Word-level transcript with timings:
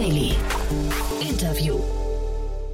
Daily. 0.00 0.32
Interview. 1.20 1.78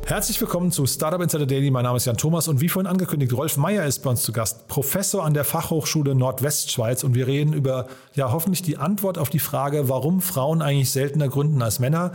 Herzlich 0.07 0.41
willkommen 0.41 0.71
zu 0.71 0.87
Startup 0.87 1.21
Insider 1.21 1.45
Daily. 1.45 1.73
Mein 1.73 1.83
Name 1.83 1.97
ist 1.97 2.05
Jan 2.05 2.17
Thomas 2.17 2.47
und 2.47 2.61
wie 2.61 2.69
vorhin 2.69 2.87
angekündigt, 2.87 3.33
Rolf 3.33 3.57
Meyer 3.57 3.85
ist 3.85 4.05
bei 4.05 4.11
uns 4.11 4.23
zu 4.23 4.31
Gast, 4.31 4.69
Professor 4.69 5.25
an 5.25 5.35
der 5.35 5.43
Fachhochschule 5.43 6.15
Nordwestschweiz 6.15 7.03
und 7.03 7.17
wir 7.17 7.27
reden 7.27 7.53
über 7.53 7.89
ja 8.15 8.31
hoffentlich 8.31 8.63
die 8.63 8.77
Antwort 8.77 9.19
auf 9.19 9.29
die 9.29 9.41
Frage, 9.41 9.89
warum 9.89 10.21
Frauen 10.21 10.63
eigentlich 10.63 10.93
seltener 10.93 11.27
gründen 11.27 11.63
als 11.63 11.81
Männer. 11.81 12.13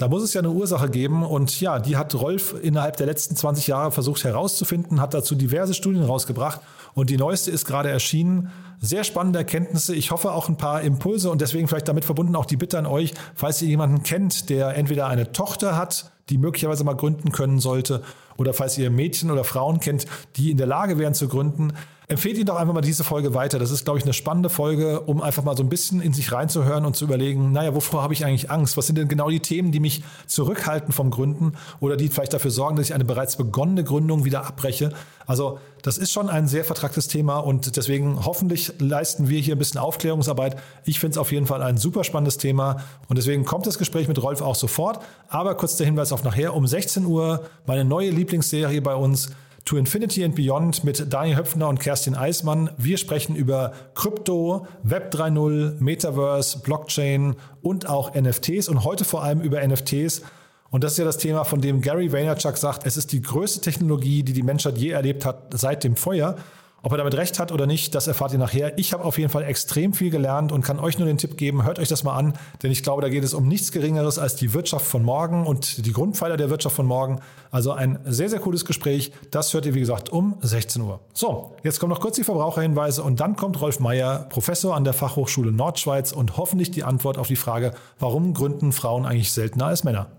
Da 0.00 0.08
muss 0.08 0.22
es 0.22 0.32
ja 0.32 0.40
eine 0.40 0.48
Ursache 0.48 0.88
geben 0.88 1.22
und 1.22 1.60
ja, 1.60 1.78
die 1.78 1.98
hat 1.98 2.14
Rolf 2.14 2.54
innerhalb 2.62 2.96
der 2.96 3.04
letzten 3.04 3.36
20 3.36 3.66
Jahre 3.66 3.92
versucht 3.92 4.24
herauszufinden, 4.24 4.98
hat 4.98 5.12
dazu 5.12 5.34
diverse 5.34 5.74
Studien 5.74 6.02
rausgebracht 6.04 6.62
und 6.94 7.10
die 7.10 7.18
neueste 7.18 7.50
ist 7.50 7.66
gerade 7.66 7.90
erschienen. 7.90 8.50
Sehr 8.80 9.04
spannende 9.04 9.40
Erkenntnisse. 9.40 9.94
Ich 9.94 10.10
hoffe 10.10 10.32
auch 10.32 10.48
ein 10.48 10.56
paar 10.56 10.80
Impulse 10.80 11.30
und 11.30 11.42
deswegen 11.42 11.68
vielleicht 11.68 11.86
damit 11.86 12.06
verbunden 12.06 12.34
auch 12.34 12.46
die 12.46 12.56
Bitte 12.56 12.78
an 12.78 12.86
euch, 12.86 13.12
falls 13.34 13.60
ihr 13.60 13.68
jemanden 13.68 14.02
kennt, 14.02 14.48
der 14.48 14.74
entweder 14.74 15.06
eine 15.06 15.32
Tochter 15.32 15.76
hat, 15.76 16.10
die 16.30 16.38
möglicherweise 16.38 16.82
mal 16.82 16.96
gründen 16.96 17.30
können 17.30 17.60
sollte, 17.60 18.02
oder 18.38 18.54
falls 18.54 18.78
ihr 18.78 18.90
Mädchen 18.90 19.30
oder 19.30 19.44
Frauen 19.44 19.80
kennt, 19.80 20.06
die 20.36 20.50
in 20.50 20.56
der 20.56 20.66
Lage 20.66 20.96
wären 20.96 21.12
zu 21.12 21.28
gründen, 21.28 21.74
empfehlt 22.10 22.36
Ihnen 22.36 22.46
doch 22.46 22.56
einfach 22.56 22.74
mal 22.74 22.80
diese 22.80 23.04
Folge 23.04 23.34
weiter. 23.34 23.60
Das 23.60 23.70
ist, 23.70 23.84
glaube 23.84 24.00
ich, 24.00 24.04
eine 24.04 24.12
spannende 24.12 24.48
Folge, 24.48 25.00
um 25.02 25.22
einfach 25.22 25.44
mal 25.44 25.56
so 25.56 25.62
ein 25.62 25.68
bisschen 25.68 26.00
in 26.00 26.12
sich 26.12 26.32
reinzuhören 26.32 26.84
und 26.84 26.96
zu 26.96 27.04
überlegen, 27.04 27.52
naja, 27.52 27.72
wovor 27.72 28.02
habe 28.02 28.12
ich 28.12 28.24
eigentlich 28.24 28.50
Angst? 28.50 28.76
Was 28.76 28.88
sind 28.88 28.98
denn 28.98 29.06
genau 29.06 29.30
die 29.30 29.38
Themen, 29.38 29.70
die 29.70 29.78
mich 29.78 30.02
zurückhalten 30.26 30.92
vom 30.92 31.10
Gründen 31.10 31.52
oder 31.78 31.96
die 31.96 32.08
vielleicht 32.08 32.32
dafür 32.32 32.50
sorgen, 32.50 32.74
dass 32.74 32.86
ich 32.86 32.94
eine 32.94 33.04
bereits 33.04 33.36
begonnene 33.36 33.84
Gründung 33.84 34.24
wieder 34.24 34.44
abbreche? 34.44 34.92
Also 35.24 35.60
das 35.82 35.98
ist 35.98 36.10
schon 36.10 36.28
ein 36.28 36.48
sehr 36.48 36.64
vertragtes 36.64 37.06
Thema 37.06 37.38
und 37.38 37.76
deswegen 37.76 38.24
hoffentlich 38.24 38.72
leisten 38.80 39.28
wir 39.28 39.38
hier 39.38 39.54
ein 39.54 39.58
bisschen 39.58 39.80
Aufklärungsarbeit. 39.80 40.56
Ich 40.84 40.98
finde 40.98 41.12
es 41.12 41.18
auf 41.18 41.30
jeden 41.30 41.46
Fall 41.46 41.62
ein 41.62 41.78
super 41.78 42.02
spannendes 42.02 42.38
Thema 42.38 42.78
und 43.06 43.18
deswegen 43.18 43.44
kommt 43.44 43.68
das 43.68 43.78
Gespräch 43.78 44.08
mit 44.08 44.20
Rolf 44.20 44.42
auch 44.42 44.56
sofort. 44.56 45.00
Aber 45.28 45.54
kurz 45.54 45.76
der 45.76 45.86
Hinweis 45.86 46.10
auf 46.10 46.24
nachher 46.24 46.54
um 46.54 46.66
16 46.66 47.06
Uhr 47.06 47.44
meine 47.66 47.84
neue 47.84 48.10
Lieblingsserie 48.10 48.82
bei 48.82 48.96
uns. 48.96 49.30
To 49.64 49.76
Infinity 49.76 50.24
and 50.24 50.34
Beyond 50.34 50.84
mit 50.84 51.12
Daniel 51.12 51.36
Höpfner 51.36 51.68
und 51.68 51.80
Kerstin 51.80 52.14
Eismann. 52.14 52.70
Wir 52.76 52.98
sprechen 52.98 53.36
über 53.36 53.72
Krypto, 53.94 54.66
Web 54.82 55.14
3.0, 55.14 55.80
Metaverse, 55.80 56.60
Blockchain 56.60 57.36
und 57.62 57.88
auch 57.88 58.14
NFTs 58.14 58.68
und 58.68 58.84
heute 58.84 59.04
vor 59.04 59.22
allem 59.22 59.40
über 59.40 59.66
NFTs. 59.66 60.22
Und 60.70 60.84
das 60.84 60.92
ist 60.92 60.98
ja 60.98 61.04
das 61.04 61.18
Thema, 61.18 61.44
von 61.44 61.60
dem 61.60 61.80
Gary 61.80 62.12
Vaynerchuk 62.12 62.56
sagt, 62.56 62.86
es 62.86 62.96
ist 62.96 63.12
die 63.12 63.20
größte 63.20 63.60
Technologie, 63.60 64.22
die 64.22 64.32
die 64.32 64.42
Menschheit 64.42 64.78
je 64.78 64.90
erlebt 64.90 65.24
hat 65.24 65.48
seit 65.52 65.84
dem 65.84 65.96
Feuer. 65.96 66.36
Ob 66.82 66.92
er 66.92 66.98
damit 66.98 67.14
recht 67.14 67.38
hat 67.38 67.52
oder 67.52 67.66
nicht, 67.66 67.94
das 67.94 68.06
erfahrt 68.06 68.32
ihr 68.32 68.38
nachher. 68.38 68.78
Ich 68.78 68.92
habe 68.92 69.04
auf 69.04 69.18
jeden 69.18 69.30
Fall 69.30 69.44
extrem 69.44 69.92
viel 69.92 70.10
gelernt 70.10 70.50
und 70.50 70.62
kann 70.62 70.78
euch 70.78 70.98
nur 70.98 71.06
den 71.06 71.18
Tipp 71.18 71.36
geben, 71.36 71.64
hört 71.64 71.78
euch 71.78 71.88
das 71.88 72.04
mal 72.04 72.16
an, 72.16 72.34
denn 72.62 72.70
ich 72.70 72.82
glaube, 72.82 73.02
da 73.02 73.08
geht 73.08 73.22
es 73.22 73.34
um 73.34 73.46
nichts 73.48 73.70
Geringeres 73.72 74.18
als 74.18 74.36
die 74.36 74.54
Wirtschaft 74.54 74.86
von 74.86 75.02
morgen 75.02 75.46
und 75.46 75.84
die 75.84 75.92
Grundpfeiler 75.92 76.36
der 76.36 76.48
Wirtschaft 76.48 76.76
von 76.76 76.86
morgen. 76.86 77.20
Also 77.50 77.72
ein 77.72 77.98
sehr, 78.06 78.30
sehr 78.30 78.40
cooles 78.40 78.64
Gespräch. 78.64 79.12
Das 79.30 79.52
hört 79.52 79.66
ihr, 79.66 79.74
wie 79.74 79.80
gesagt, 79.80 80.10
um 80.10 80.36
16 80.40 80.82
Uhr. 80.82 81.00
So, 81.12 81.56
jetzt 81.62 81.80
kommen 81.80 81.90
noch 81.90 82.00
kurz 82.00 82.16
die 82.16 82.24
Verbraucherhinweise 82.24 83.02
und 83.02 83.20
dann 83.20 83.36
kommt 83.36 83.60
Rolf 83.60 83.80
Meyer, 83.80 84.26
Professor 84.28 84.74
an 84.74 84.84
der 84.84 84.92
Fachhochschule 84.92 85.52
Nordschweiz 85.52 86.12
und 86.12 86.36
hoffentlich 86.36 86.70
die 86.70 86.84
Antwort 86.84 87.18
auf 87.18 87.26
die 87.26 87.36
Frage, 87.36 87.72
warum 87.98 88.32
gründen 88.32 88.72
Frauen 88.72 89.04
eigentlich 89.04 89.32
seltener 89.32 89.66
als 89.66 89.84
Männer? 89.84 90.10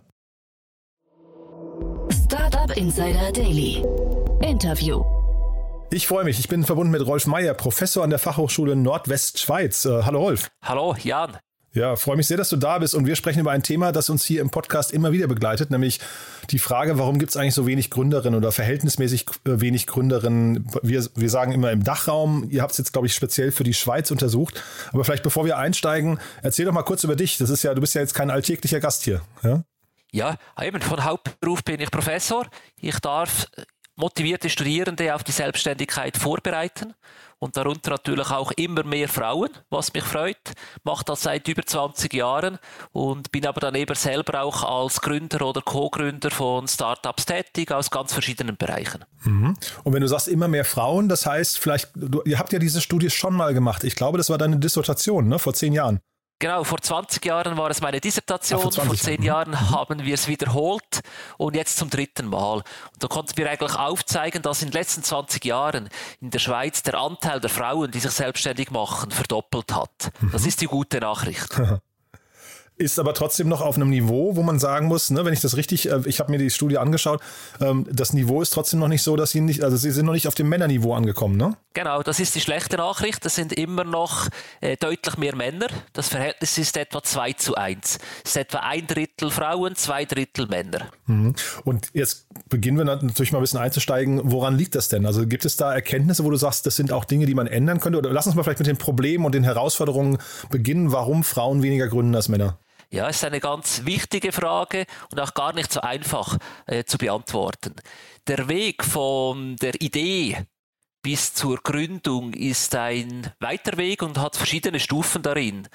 Startup 2.10 2.76
Insider 2.76 3.32
Daily. 3.32 3.84
Interview. 4.42 5.21
Ich 5.94 6.08
freue 6.08 6.24
mich. 6.24 6.40
Ich 6.40 6.48
bin 6.48 6.64
verbunden 6.64 6.90
mit 6.90 7.06
Rolf 7.06 7.28
Meyer, 7.28 7.54
Professor 7.54 8.02
an 8.02 8.10
der 8.10 8.18
Fachhochschule 8.18 8.78
Nordwestschweiz. 8.78 9.84
Äh, 9.84 10.04
hallo 10.04 10.22
Rolf. 10.22 10.50
Hallo 10.64 10.96
Jan. 10.98 11.38
Ja, 11.74 11.98
freue 11.98 12.16
mich 12.16 12.28
sehr, 12.28 12.38
dass 12.38 12.48
du 12.48 12.56
da 12.56 12.80
bist 12.80 12.96
und 12.96 13.06
wir 13.06 13.18
sprechen 13.18 13.42
über 13.42 13.52
ein 13.52 13.62
Thema, 13.62 13.92
das 13.92 14.10
uns 14.10 14.24
hier 14.24 14.40
im 14.40 14.52
Podcast 14.52 14.94
immer 14.94 15.12
wieder 15.12 15.28
begleitet, 15.28 15.70
nämlich 15.70 16.00
die 16.50 16.60
Frage, 16.60 16.98
warum 16.98 17.20
gibt 17.20 17.32
es 17.32 17.38
eigentlich 17.38 17.56
so 17.56 17.68
wenig 17.68 17.90
Gründerinnen 17.90 18.38
oder 18.38 18.54
verhältnismäßig 18.54 19.26
äh, 19.46 19.60
wenig 19.60 19.86
Gründerinnen? 19.86 20.66
Wir, 20.82 21.06
wir 21.16 21.30
sagen 21.30 21.52
immer 21.52 21.72
im 21.72 21.84
Dachraum. 21.84 22.48
Ihr 22.50 22.62
habt 22.62 22.72
es 22.72 22.78
jetzt, 22.78 22.94
glaube 22.94 23.08
ich, 23.08 23.14
speziell 23.14 23.52
für 23.52 23.66
die 23.66 23.74
Schweiz 23.74 24.12
untersucht. 24.12 24.64
Aber 24.94 25.04
vielleicht 25.04 25.24
bevor 25.24 25.44
wir 25.44 25.58
einsteigen, 25.58 26.22
erzähl 26.42 26.66
doch 26.66 26.74
mal 26.74 26.84
kurz 26.84 27.04
über 27.04 27.18
dich. 27.18 27.38
Das 27.38 27.50
ist 27.50 27.64
ja, 27.64 27.74
du 27.74 27.82
bist 27.82 27.96
ja 27.96 28.02
jetzt 28.02 28.14
kein 28.14 28.32
alltäglicher 28.32 28.80
Gast 28.80 29.04
hier. 29.04 29.22
Ja? 29.44 29.64
Ja, 30.14 30.38
eben 30.62 30.82
von 30.82 31.04
Hauptberuf 31.04 31.66
bin 31.66 31.82
ich 31.82 31.92
Professor. 31.92 32.48
Ich 32.78 32.98
darf 33.00 33.48
motivierte 34.02 34.50
Studierende 34.50 35.14
auf 35.14 35.24
die 35.24 35.32
Selbstständigkeit 35.32 36.18
vorbereiten 36.18 36.96
und 37.38 37.56
darunter 37.56 37.92
natürlich 37.92 38.30
auch 38.32 38.52
immer 38.52 38.84
mehr 38.84 39.08
Frauen, 39.08 39.50
was 39.70 39.94
mich 39.94 40.04
freut. 40.04 40.54
Mache 40.84 41.06
das 41.06 41.22
seit 41.22 41.48
über 41.48 41.64
20 41.64 42.14
Jahren 42.14 42.58
und 42.92 43.32
bin 43.32 43.46
aber 43.46 43.60
dann 43.60 43.76
eben 43.76 43.96
selber 43.96 44.42
auch 44.42 44.64
als 44.64 45.02
Gründer 45.02 45.48
oder 45.48 45.62
Co-Gründer 45.62 46.32
von 46.32 46.68
Startups 46.68 47.26
tätig 47.26 47.72
aus 47.72 47.90
ganz 47.90 48.14
verschiedenen 48.14 48.58
Bereichen. 48.58 49.06
Mhm. 49.24 49.56
Und 49.84 49.94
wenn 49.94 50.02
du 50.02 50.08
sagst 50.08 50.28
immer 50.28 50.48
mehr 50.48 50.66
Frauen, 50.66 51.08
das 51.08 51.26
heißt 51.26 51.60
vielleicht, 51.60 51.90
du, 51.96 52.22
ihr 52.26 52.40
habt 52.40 52.54
ja 52.54 52.60
diese 52.60 52.82
Studie 52.82 53.10
schon 53.10 53.36
mal 53.36 53.54
gemacht. 53.54 53.84
Ich 53.84 53.96
glaube, 53.96 54.18
das 54.18 54.30
war 54.30 54.38
deine 54.38 54.58
Dissertation, 54.58 55.28
ne, 55.28 55.40
vor 55.40 55.54
zehn 55.54 55.74
Jahren. 55.74 56.00
Genau, 56.42 56.64
vor 56.64 56.82
20 56.82 57.24
Jahren 57.24 57.56
war 57.56 57.70
es 57.70 57.82
meine 57.82 58.02
Dissertation, 58.02 58.60
Ach, 58.60 58.74
vor, 58.74 58.86
vor, 58.86 58.96
zehn 58.96 59.22
Jahren 59.22 59.52
mhm. 59.52 59.70
haben 59.70 60.04
wir 60.04 60.16
es 60.16 60.28
wiederholt 60.28 61.02
und 61.38 61.56
jetzt 61.56 61.78
zum 61.78 61.92
dritten 61.92 62.26
Mal. 62.26 62.56
Und 62.56 62.66
da 62.98 63.08
konnten 63.08 63.38
wir 63.38 63.48
eigentlich 63.48 63.76
aufzeigen, 63.76 64.42
dass 64.42 64.64
in 64.64 64.70
den 64.70 64.74
letzten 64.74 65.04
20 65.04 65.46
Jahren 65.46 65.88
in 66.20 66.32
der 66.32 66.40
Schweiz 66.40 66.82
der 66.82 66.96
Anteil 66.96 67.40
der 67.40 67.52
Frauen, 67.52 67.92
die 67.92 68.00
sich 68.00 68.10
selbstständig 68.10 68.72
machen, 68.72 69.12
verdoppelt 69.12 69.72
hat. 69.72 70.12
Mhm. 70.20 70.32
Das 70.32 70.48
ist 70.48 70.62
die 70.62 70.66
gute 70.66 71.00
Nachricht. 71.00 71.62
ist 72.82 73.00
aber 73.00 73.14
trotzdem 73.14 73.48
noch 73.48 73.62
auf 73.62 73.76
einem 73.76 73.90
Niveau, 73.90 74.36
wo 74.36 74.44
man 74.44 74.60
sagen 74.60 74.88
muss, 74.88 75.10
ne, 75.10 75.24
wenn 75.24 75.34
ich 75.34 75.42
das 75.42 75.56
richtig, 75.56 75.90
äh, 75.90 76.02
ich 76.06 76.20
habe 76.20 76.32
mir 76.32 76.38
die 76.38 76.50
Studie 76.50 76.78
angeschaut, 76.78 77.22
ähm, 77.60 77.88
das 77.92 78.14
Niveau 78.14 78.42
ist 78.42 78.50
trotzdem 78.50 78.80
noch 78.80 78.88
nicht 78.88 79.04
so, 79.04 79.16
dass 79.16 79.32
sie 79.32 79.42
nicht, 79.42 79.64
also 79.64 79.78
sie 79.78 79.92
sind 79.92 80.06
noch 80.06 80.14
nicht 80.14 80.28
auf 80.28 80.36
dem 80.36 80.50
Männerniveau 80.50 80.94
angekommen, 80.94 81.38
ne? 81.38 81.56
Genau, 81.74 82.04
das 82.04 82.20
ist 82.20 82.36
die 82.36 82.42
schlechte 82.42 82.76
Nachricht. 82.76 83.26
Es 83.26 83.36
sind 83.36 83.54
immer 83.54 83.86
noch 83.86 84.28
äh, 84.60 84.76
deutlich 84.76 85.18
mehr 85.18 85.36
Männer. 85.36 85.68
Das 85.94 86.10
Verhältnis 86.10 86.58
ist 86.58 86.76
etwa 86.76 87.02
2 87.02 87.34
zu 87.34 87.56
1. 87.56 87.98
Es 88.26 88.32
ist 88.32 88.38
etwa 88.38 88.60
ein 88.60 88.88
Drittel 88.88 89.32
Frauen, 89.32 89.76
zwei 89.78 90.04
Drittel 90.04 90.48
Männer. 90.48 90.88
Mhm. 91.06 91.34
Und 91.64 91.88
jetzt 91.94 92.26
beginnen 92.50 92.78
wir 92.78 92.84
natürlich 92.84 93.32
mal 93.32 93.40
ein 93.40 93.44
bisschen 93.44 93.62
einzusteigen. 93.62 94.20
Woran 94.26 94.58
liegt 94.58 94.76
das 94.76 94.90
denn? 94.90 95.06
Also 95.06 95.26
gibt 95.26 95.46
es 95.46 95.56
da 95.56 95.74
Erkenntnisse, 95.74 96.26
wo 96.26 96.30
du 96.30 96.36
sagst, 96.36 96.66
das 96.66 96.76
sind 96.76 96.92
auch 96.92 97.06
Dinge, 97.06 97.26
die 97.26 97.36
man 97.36 97.48
ändern 97.48 97.80
könnte? 97.80 98.00
Oder 98.00 98.12
lass 98.12 98.28
uns 98.28 98.36
mal 98.36 98.44
vielleicht 98.44 98.60
mit 98.60 98.68
den 98.68 98.78
Problemen 98.78 99.24
und 99.24 99.34
den 99.34 99.46
Herausforderungen 99.46 100.18
beginnen, 100.50 100.92
warum 100.92 101.24
Frauen 101.24 101.64
weniger 101.64 101.88
gründen 101.88 102.16
als 102.16 102.28
Männer. 102.28 102.58
Ja, 102.92 103.08
ist 103.08 103.24
eine 103.24 103.40
ganz 103.40 103.86
wichtige 103.86 104.34
Frage 104.34 104.86
und 105.12 105.20
auch 105.20 105.34
gar 105.34 105.54
nicht 105.54 105.72
so 105.72 105.80
einfach 105.80 106.38
äh, 106.66 106.84
zu 106.84 106.98
beantworten. 106.98 107.74
Der 108.28 108.50
Weg 108.50 108.84
von 108.84 109.56
der 109.56 109.82
Idee 109.82 110.46
bis 111.02 111.34
zur 111.34 111.58
Gründung 111.64 112.34
ist 112.34 112.76
ein 112.76 113.32
weiter 113.40 113.78
Weg 113.78 114.04
und 114.04 114.20
hat 114.20 114.36
verschiedene 114.36 114.80
Stufen 114.80 115.24
darin. 115.24 115.68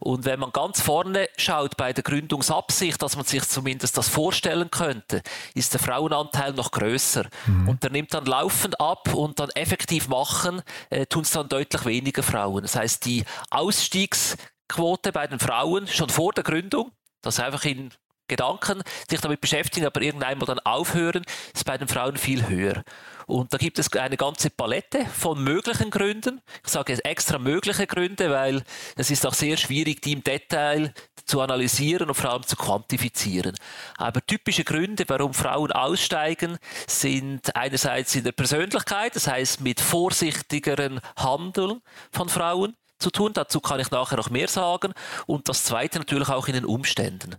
Und 0.00 0.24
wenn 0.24 0.40
man 0.40 0.50
ganz 0.50 0.80
vorne 0.80 1.28
schaut 1.36 1.76
bei 1.76 1.92
der 1.92 2.02
Gründungsabsicht, 2.02 3.00
dass 3.00 3.16
man 3.16 3.24
sich 3.24 3.44
zumindest 3.44 3.96
das 3.96 4.08
vorstellen 4.08 4.70
könnte, 4.70 5.22
ist 5.54 5.72
der 5.72 5.80
Frauenanteil 5.80 6.52
noch 6.52 6.72
größer. 6.72 7.26
Mhm. 7.46 7.68
Und 7.68 7.82
der 7.82 7.90
nimmt 7.90 8.12
dann 8.12 8.24
laufend 8.24 8.80
ab 8.80 9.14
und 9.14 9.38
dann 9.38 9.50
effektiv 9.50 10.08
machen, 10.08 10.62
äh, 10.90 11.06
tun 11.06 11.22
es 11.22 11.30
dann 11.30 11.48
deutlich 11.48 11.84
weniger 11.84 12.22
Frauen. 12.22 12.62
Das 12.62 12.74
heißt, 12.74 13.04
die 13.04 13.24
Ausstiegs 13.50 14.36
Quote 14.72 15.12
bei 15.12 15.26
den 15.26 15.38
Frauen 15.38 15.86
schon 15.86 16.08
vor 16.08 16.32
der 16.32 16.44
Gründung, 16.44 16.92
das 17.22 17.38
einfach 17.40 17.64
in 17.64 17.90
Gedanken 18.28 18.82
sich 19.10 19.20
damit 19.20 19.42
beschäftigen, 19.42 19.84
aber 19.84 20.00
irgendwann 20.00 20.38
mal 20.38 20.46
dann 20.46 20.58
aufhören, 20.60 21.22
ist 21.52 21.66
bei 21.66 21.76
den 21.76 21.88
Frauen 21.88 22.16
viel 22.16 22.48
höher. 22.48 22.82
Und 23.26 23.52
da 23.52 23.58
gibt 23.58 23.78
es 23.78 23.92
eine 23.92 24.16
ganze 24.16 24.48
Palette 24.48 25.04
von 25.06 25.42
möglichen 25.42 25.90
Gründen. 25.90 26.40
Ich 26.64 26.70
sage 26.70 26.92
jetzt 26.92 27.04
extra 27.04 27.38
mögliche 27.38 27.86
Gründe, 27.86 28.30
weil 28.30 28.62
es 28.96 29.10
ist 29.10 29.26
auch 29.26 29.34
sehr 29.34 29.56
schwierig, 29.58 30.00
die 30.00 30.12
im 30.12 30.24
Detail 30.24 30.94
zu 31.26 31.40
analysieren 31.40 32.08
und 32.08 32.14
vor 32.14 32.30
allem 32.30 32.46
zu 32.46 32.56
quantifizieren. 32.56 33.54
Aber 33.98 34.24
typische 34.24 34.64
Gründe, 34.64 35.04
warum 35.08 35.34
Frauen 35.34 35.70
aussteigen, 35.70 36.58
sind 36.88 37.54
einerseits 37.54 38.14
in 38.14 38.24
der 38.24 38.32
Persönlichkeit, 38.32 39.14
das 39.14 39.26
heißt 39.26 39.60
mit 39.60 39.80
vorsichtigeren 39.80 41.00
Handeln 41.16 41.82
von 42.10 42.28
Frauen 42.28 42.76
zu 43.02 43.10
tun. 43.10 43.32
Dazu 43.34 43.60
kann 43.60 43.80
ich 43.80 43.90
nachher 43.90 44.16
noch 44.16 44.30
mehr 44.30 44.48
sagen. 44.48 44.94
Und 45.26 45.48
das 45.48 45.64
Zweite 45.64 45.98
natürlich 45.98 46.28
auch 46.28 46.48
in 46.48 46.54
den 46.54 46.64
Umständen. 46.64 47.36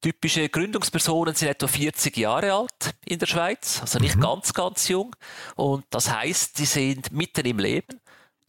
Typische 0.00 0.48
Gründungspersonen 0.48 1.34
sind 1.34 1.48
etwa 1.48 1.66
40 1.66 2.16
Jahre 2.16 2.52
alt 2.52 2.94
in 3.04 3.18
der 3.18 3.26
Schweiz, 3.26 3.80
also 3.80 3.98
nicht 3.98 4.14
mhm. 4.14 4.20
ganz, 4.20 4.54
ganz 4.54 4.86
jung. 4.86 5.16
Und 5.56 5.84
das 5.90 6.08
heißt, 6.12 6.56
die 6.58 6.66
sind 6.66 7.10
mitten 7.10 7.44
im 7.44 7.58
Leben. 7.58 8.00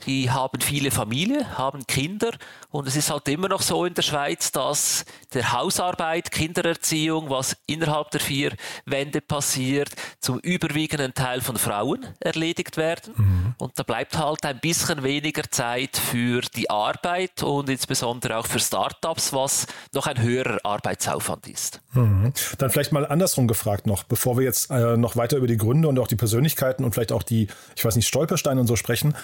Die 0.05 0.31
haben 0.31 0.61
viele 0.61 0.91
Familie, 0.91 1.57
haben 1.57 1.85
Kinder 1.87 2.31
und 2.71 2.87
es 2.87 2.95
ist 2.95 3.09
halt 3.09 3.27
immer 3.27 3.49
noch 3.49 3.61
so 3.61 3.85
in 3.85 3.93
der 3.93 4.01
Schweiz, 4.01 4.51
dass 4.51 5.05
der 5.33 5.51
Hausarbeit, 5.51 6.31
Kindererziehung, 6.31 7.29
was 7.29 7.57
innerhalb 7.65 8.11
der 8.11 8.21
vier 8.21 8.53
Wände 8.85 9.21
passiert, 9.21 9.89
zum 10.19 10.39
überwiegenden 10.39 11.13
Teil 11.13 11.41
von 11.41 11.57
Frauen 11.57 12.05
erledigt 12.19 12.77
werden. 12.77 13.13
Mhm. 13.17 13.55
Und 13.57 13.77
da 13.77 13.83
bleibt 13.83 14.17
halt 14.17 14.45
ein 14.45 14.59
bisschen 14.59 15.03
weniger 15.03 15.43
Zeit 15.49 15.97
für 15.97 16.41
die 16.41 16.69
Arbeit 16.69 17.43
und 17.43 17.69
insbesondere 17.69 18.37
auch 18.37 18.47
für 18.47 18.59
Startups, 18.59 19.33
was 19.33 19.67
noch 19.93 20.07
ein 20.07 20.21
höherer 20.21 20.59
Arbeitsaufwand 20.63 21.47
ist. 21.47 21.81
Mhm. 21.93 22.33
Dann 22.57 22.69
vielleicht 22.69 22.91
mal 22.91 23.05
andersrum 23.05 23.47
gefragt 23.47 23.87
noch, 23.87 24.03
bevor 24.03 24.37
wir 24.37 24.43
jetzt 24.43 24.69
äh, 24.69 24.95
noch 24.95 25.15
weiter 25.15 25.37
über 25.37 25.47
die 25.47 25.57
Gründe 25.57 25.87
und 25.87 25.99
auch 25.99 26.07
die 26.07 26.15
Persönlichkeiten 26.15 26.83
und 26.83 26.93
vielleicht 26.93 27.11
auch 27.11 27.23
die, 27.23 27.47
ich 27.75 27.83
weiß 27.83 27.95
nicht, 27.95 28.07
Stolpersteine 28.07 28.61
und 28.61 28.67
so 28.67 28.75
sprechen. 28.75 29.15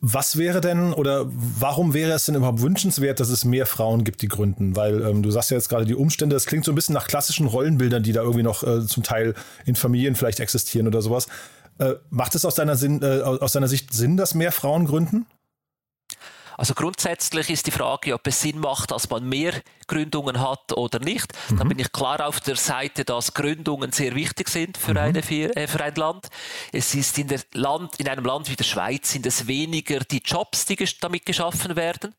Was 0.00 0.36
wäre 0.36 0.60
denn 0.60 0.92
oder 0.92 1.24
warum 1.28 1.94
wäre 1.94 2.12
es 2.12 2.26
denn 2.26 2.34
überhaupt 2.34 2.60
wünschenswert, 2.60 3.20
dass 3.20 3.30
es 3.30 3.46
mehr 3.46 3.64
Frauen 3.64 4.04
gibt, 4.04 4.20
die 4.20 4.28
gründen? 4.28 4.76
Weil 4.76 5.02
ähm, 5.02 5.22
du 5.22 5.30
sagst 5.30 5.50
ja 5.50 5.56
jetzt 5.56 5.70
gerade 5.70 5.86
die 5.86 5.94
Umstände, 5.94 6.36
das 6.36 6.44
klingt 6.44 6.66
so 6.66 6.72
ein 6.72 6.74
bisschen 6.74 6.94
nach 6.94 7.06
klassischen 7.06 7.46
Rollenbildern, 7.46 8.02
die 8.02 8.12
da 8.12 8.20
irgendwie 8.20 8.42
noch 8.42 8.62
äh, 8.62 8.86
zum 8.86 9.02
Teil 9.02 9.34
in 9.64 9.76
Familien 9.76 10.14
vielleicht 10.14 10.40
existieren 10.40 10.86
oder 10.86 11.00
sowas. 11.00 11.26
Äh, 11.78 11.94
macht 12.10 12.34
es 12.34 12.44
aus 12.44 12.54
deiner, 12.54 12.76
Sinn, 12.76 13.02
äh, 13.02 13.20
aus 13.22 13.52
deiner 13.52 13.68
Sicht 13.68 13.94
Sinn, 13.94 14.16
dass 14.16 14.34
mehr 14.34 14.52
Frauen 14.52 14.86
gründen? 14.86 15.26
Also 16.58 16.74
grundsätzlich 16.74 17.50
ist 17.50 17.68
die 17.68 17.70
Frage, 17.70 18.12
ob 18.14 18.26
es 18.26 18.40
Sinn 18.40 18.58
macht, 18.58 18.90
dass 18.90 19.08
man 19.08 19.28
mehr 19.28 19.52
Gründungen 19.86 20.40
hat 20.40 20.72
oder 20.76 20.98
nicht. 20.98 21.32
Mhm. 21.50 21.56
Da 21.56 21.64
bin 21.64 21.78
ich 21.78 21.92
klar 21.92 22.26
auf 22.26 22.40
der 22.40 22.56
Seite, 22.56 23.04
dass 23.04 23.32
Gründungen 23.32 23.92
sehr 23.92 24.16
wichtig 24.16 24.48
sind 24.48 24.76
für, 24.76 24.90
mhm. 24.90 24.98
eine, 24.98 25.18
äh, 25.20 25.66
für 25.68 25.84
ein 25.84 25.94
Land. 25.94 26.26
Es 26.72 26.96
ist 26.96 27.16
in, 27.16 27.32
Land, 27.52 28.00
in 28.00 28.08
einem 28.08 28.24
Land 28.24 28.50
wie 28.50 28.56
der 28.56 28.64
Schweiz 28.64 29.12
sind 29.12 29.24
es 29.24 29.46
weniger 29.46 30.00
die 30.00 30.20
Jobs, 30.22 30.66
die 30.66 30.76
damit 31.00 31.24
geschaffen 31.24 31.76
werden, 31.76 32.12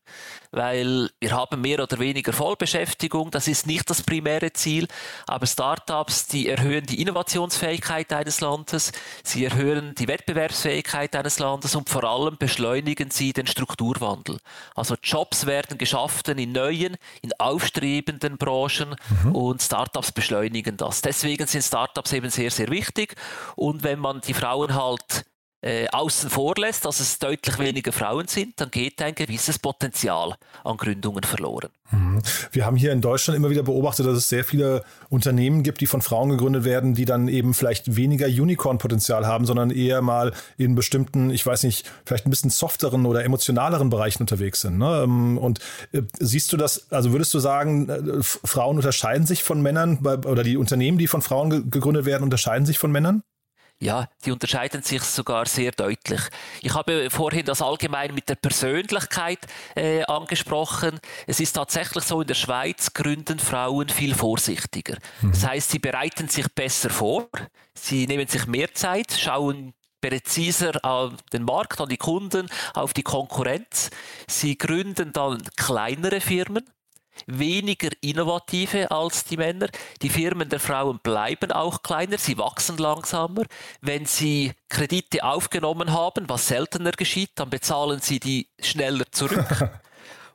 weil 0.52 1.10
wir 1.20 1.32
haben 1.32 1.60
mehr 1.60 1.82
oder 1.82 1.98
weniger 1.98 2.32
Vollbeschäftigung. 2.32 3.30
Das 3.30 3.48
ist 3.48 3.66
nicht 3.66 3.88
das 3.88 4.02
primäre 4.02 4.52
Ziel. 4.52 4.88
Aber 5.26 5.46
Startups, 5.46 6.26
die 6.26 6.48
erhöhen 6.48 6.86
die 6.86 7.00
Innovationsfähigkeit 7.00 8.12
eines 8.12 8.40
Landes, 8.40 8.92
sie 9.22 9.44
erhöhen 9.44 9.94
die 9.96 10.08
Wettbewerbsfähigkeit 10.08 11.14
eines 11.14 11.38
Landes 11.38 11.74
und 11.74 11.88
vor 11.88 12.04
allem 12.04 12.36
beschleunigen 12.36 13.10
sie 13.10 13.32
den 13.32 13.46
Strukturwandel. 13.46 14.38
Also 14.74 14.96
Jobs 15.02 15.46
werden 15.46 15.78
geschaffen 15.78 16.38
in 16.38 16.52
neuen, 16.52 16.96
in 17.22 17.32
aufstrebenden 17.38 18.38
Branchen 18.38 18.96
mhm. 19.24 19.34
und 19.34 19.62
Startups 19.62 20.12
beschleunigen 20.12 20.76
das. 20.76 21.02
Deswegen 21.02 21.46
sind 21.46 21.62
Startups 21.62 22.12
eben 22.12 22.30
sehr, 22.30 22.50
sehr 22.50 22.68
wichtig. 22.68 23.14
Und 23.56 23.82
wenn 23.82 23.98
man 23.98 24.20
die 24.20 24.34
Frauen 24.34 24.74
halt 24.74 25.24
äh, 25.62 25.88
außen 25.88 26.30
vor 26.30 26.54
lässt, 26.56 26.84
dass 26.84 27.00
es 27.00 27.18
deutlich 27.18 27.58
weniger 27.58 27.92
Frauen 27.92 28.26
sind, 28.28 28.60
dann 28.60 28.70
geht 28.70 29.00
ein 29.02 29.14
gewisses 29.14 29.58
Potenzial 29.58 30.34
an 30.64 30.76
Gründungen 30.76 31.22
verloren. 31.22 31.70
Mhm. 31.90 32.22
Wir 32.52 32.66
haben 32.66 32.76
hier 32.76 32.92
in 32.92 33.00
Deutschland 33.00 33.36
immer 33.36 33.50
wieder 33.50 33.62
beobachtet, 33.62 34.06
dass 34.06 34.16
es 34.16 34.28
sehr 34.28 34.44
viele 34.44 34.84
Unternehmen 35.08 35.62
gibt, 35.62 35.80
die 35.80 35.86
von 35.86 36.02
Frauen 36.02 36.30
gegründet 36.30 36.64
werden, 36.64 36.94
die 36.94 37.04
dann 37.04 37.28
eben 37.28 37.52
vielleicht 37.52 37.96
weniger 37.96 38.26
Unicorn-Potenzial 38.26 39.26
haben, 39.26 39.44
sondern 39.44 39.70
eher 39.70 40.00
mal 40.02 40.32
in 40.56 40.74
bestimmten, 40.74 41.30
ich 41.30 41.44
weiß 41.44 41.64
nicht, 41.64 41.90
vielleicht 42.04 42.26
ein 42.26 42.30
bisschen 42.30 42.50
softeren 42.50 43.06
oder 43.06 43.24
emotionaleren 43.24 43.90
Bereichen 43.90 44.22
unterwegs 44.22 44.60
sind. 44.62 44.78
Ne? 44.78 45.02
Ähm, 45.04 45.36
und 45.36 45.58
äh, 45.92 46.02
siehst 46.18 46.52
du 46.52 46.56
das, 46.56 46.90
also 46.90 47.12
würdest 47.12 47.34
du 47.34 47.38
sagen, 47.38 47.88
äh, 47.88 48.22
Frauen 48.22 48.76
unterscheiden 48.76 49.26
sich 49.26 49.42
von 49.42 49.60
Männern 49.60 49.98
oder 49.98 50.42
die 50.42 50.56
Unternehmen, 50.56 50.98
die 50.98 51.06
von 51.06 51.22
Frauen 51.22 51.70
gegründet 51.70 52.04
werden, 52.04 52.22
unterscheiden 52.22 52.66
sich 52.66 52.78
von 52.78 52.92
Männern? 52.92 53.22
Ja, 53.82 54.10
die 54.26 54.30
unterscheiden 54.30 54.82
sich 54.82 55.02
sogar 55.02 55.46
sehr 55.46 55.72
deutlich. 55.72 56.20
Ich 56.60 56.74
habe 56.74 57.08
vorhin 57.08 57.46
das 57.46 57.62
allgemein 57.62 58.14
mit 58.14 58.28
der 58.28 58.34
Persönlichkeit 58.34 59.38
äh, 59.74 60.02
angesprochen. 60.04 61.00
Es 61.26 61.40
ist 61.40 61.54
tatsächlich 61.54 62.04
so, 62.04 62.20
in 62.20 62.26
der 62.26 62.34
Schweiz 62.34 62.92
gründen 62.92 63.38
Frauen 63.38 63.88
viel 63.88 64.14
vorsichtiger. 64.14 64.98
Mhm. 65.22 65.32
Das 65.32 65.46
heißt, 65.46 65.70
sie 65.70 65.78
bereiten 65.78 66.28
sich 66.28 66.46
besser 66.54 66.90
vor, 66.90 67.28
sie 67.72 68.06
nehmen 68.06 68.28
sich 68.28 68.46
mehr 68.46 68.74
Zeit, 68.74 69.12
schauen 69.18 69.72
präziser 70.02 70.84
an 70.84 71.16
den 71.32 71.44
Markt, 71.44 71.80
an 71.80 71.88
die 71.88 71.96
Kunden, 71.96 72.48
auf 72.74 72.92
die 72.92 73.02
Konkurrenz. 73.02 73.90
Sie 74.28 74.58
gründen 74.58 75.12
dann 75.14 75.42
kleinere 75.56 76.20
Firmen, 76.20 76.68
weniger 77.26 77.90
innovative 78.00 78.90
als 78.90 79.24
die 79.24 79.36
Männer. 79.36 79.68
Die 80.02 80.10
Firmen 80.10 80.48
der 80.48 80.60
Frauen 80.60 81.00
bleiben 81.02 81.52
auch 81.52 81.82
kleiner, 81.82 82.18
sie 82.18 82.38
wachsen 82.38 82.78
langsamer. 82.78 83.44
Wenn 83.80 84.06
sie 84.06 84.52
Kredite 84.68 85.24
aufgenommen 85.24 85.92
haben, 85.92 86.28
was 86.28 86.48
seltener 86.48 86.92
geschieht, 86.92 87.30
dann 87.36 87.50
bezahlen 87.50 88.00
sie 88.00 88.20
die 88.20 88.48
schneller 88.60 89.04
zurück. 89.10 89.46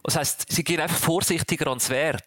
Das 0.06 0.18
heißt, 0.18 0.46
sie 0.52 0.64
gehen 0.64 0.80
einfach 0.80 1.00
vorsichtiger 1.00 1.66
ans 1.66 1.90
Wert. 1.90 2.24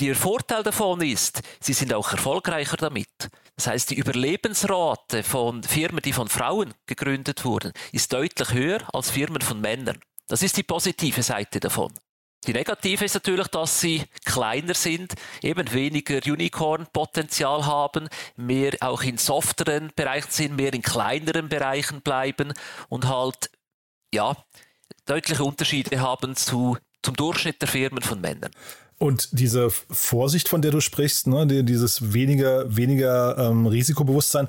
Der 0.00 0.14
Vorteil 0.14 0.62
davon 0.62 1.00
ist, 1.00 1.40
sie 1.58 1.72
sind 1.72 1.94
auch 1.94 2.12
erfolgreicher 2.12 2.76
damit. 2.76 3.08
Das 3.56 3.68
heißt, 3.68 3.90
die 3.90 3.94
Überlebensrate 3.94 5.22
von 5.22 5.62
Firmen, 5.62 6.02
die 6.02 6.12
von 6.12 6.28
Frauen 6.28 6.74
gegründet 6.84 7.44
wurden, 7.46 7.72
ist 7.92 8.12
deutlich 8.12 8.52
höher 8.52 8.80
als 8.92 9.10
Firmen 9.10 9.40
von 9.40 9.62
Männern. 9.62 9.98
Das 10.28 10.42
ist 10.42 10.58
die 10.58 10.62
positive 10.62 11.22
Seite 11.22 11.58
davon. 11.58 11.92
Die 12.46 12.52
negative 12.54 13.04
ist 13.04 13.14
natürlich, 13.14 13.48
dass 13.48 13.80
sie 13.80 14.02
kleiner 14.24 14.74
sind, 14.74 15.14
eben 15.42 15.72
weniger 15.72 16.20
Unicorn-Potenzial 16.24 17.66
haben, 17.66 18.08
mehr 18.36 18.72
auch 18.80 19.02
in 19.02 19.18
softeren 19.18 19.92
Bereichen 19.94 20.30
sind, 20.30 20.56
mehr 20.56 20.72
in 20.72 20.82
kleineren 20.82 21.48
Bereichen 21.50 22.00
bleiben 22.00 22.54
und 22.88 23.06
halt, 23.06 23.50
ja, 24.14 24.36
deutliche 25.04 25.44
Unterschiede 25.44 26.00
haben 26.00 26.34
zu, 26.34 26.78
zum 27.02 27.14
Durchschnitt 27.14 27.60
der 27.60 27.68
Firmen 27.68 28.02
von 28.02 28.20
Männern. 28.20 28.50
Und 28.96 29.28
diese 29.32 29.70
Vorsicht, 29.70 30.48
von 30.48 30.62
der 30.62 30.70
du 30.70 30.80
sprichst, 30.80 31.26
ne, 31.26 31.46
dieses 31.64 32.12
weniger, 32.12 32.74
weniger 32.74 33.36
ähm, 33.38 33.66
Risikobewusstsein, 33.66 34.48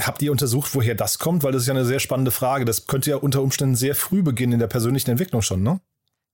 habt 0.00 0.22
ihr 0.22 0.32
untersucht, 0.32 0.74
woher 0.74 0.94
das 0.94 1.18
kommt? 1.18 1.42
Weil 1.42 1.52
das 1.52 1.62
ist 1.62 1.68
ja 1.68 1.74
eine 1.74 1.84
sehr 1.84 2.00
spannende 2.00 2.30
Frage. 2.30 2.64
Das 2.64 2.86
könnte 2.86 3.10
ja 3.10 3.16
unter 3.16 3.42
Umständen 3.42 3.76
sehr 3.76 3.94
früh 3.94 4.22
beginnen 4.22 4.54
in 4.54 4.58
der 4.58 4.66
persönlichen 4.66 5.10
Entwicklung 5.10 5.42
schon, 5.42 5.62
ne? 5.62 5.80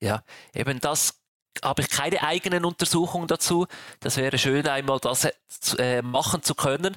Ja, 0.05 0.23
eben 0.55 0.81
das 0.81 1.15
habe 1.63 1.81
ich 1.81 1.89
keine 1.89 2.23
eigenen 2.23 2.67
Untersuchungen 2.67 3.27
dazu. 3.27 3.67
Das 4.01 4.19
wäre 4.19 4.37
schön, 4.37 4.69
einmal 4.69 4.99
das 5.01 5.27
äh, 5.79 6.03
machen 6.03 6.43
zu 6.43 6.55
können. 6.55 6.95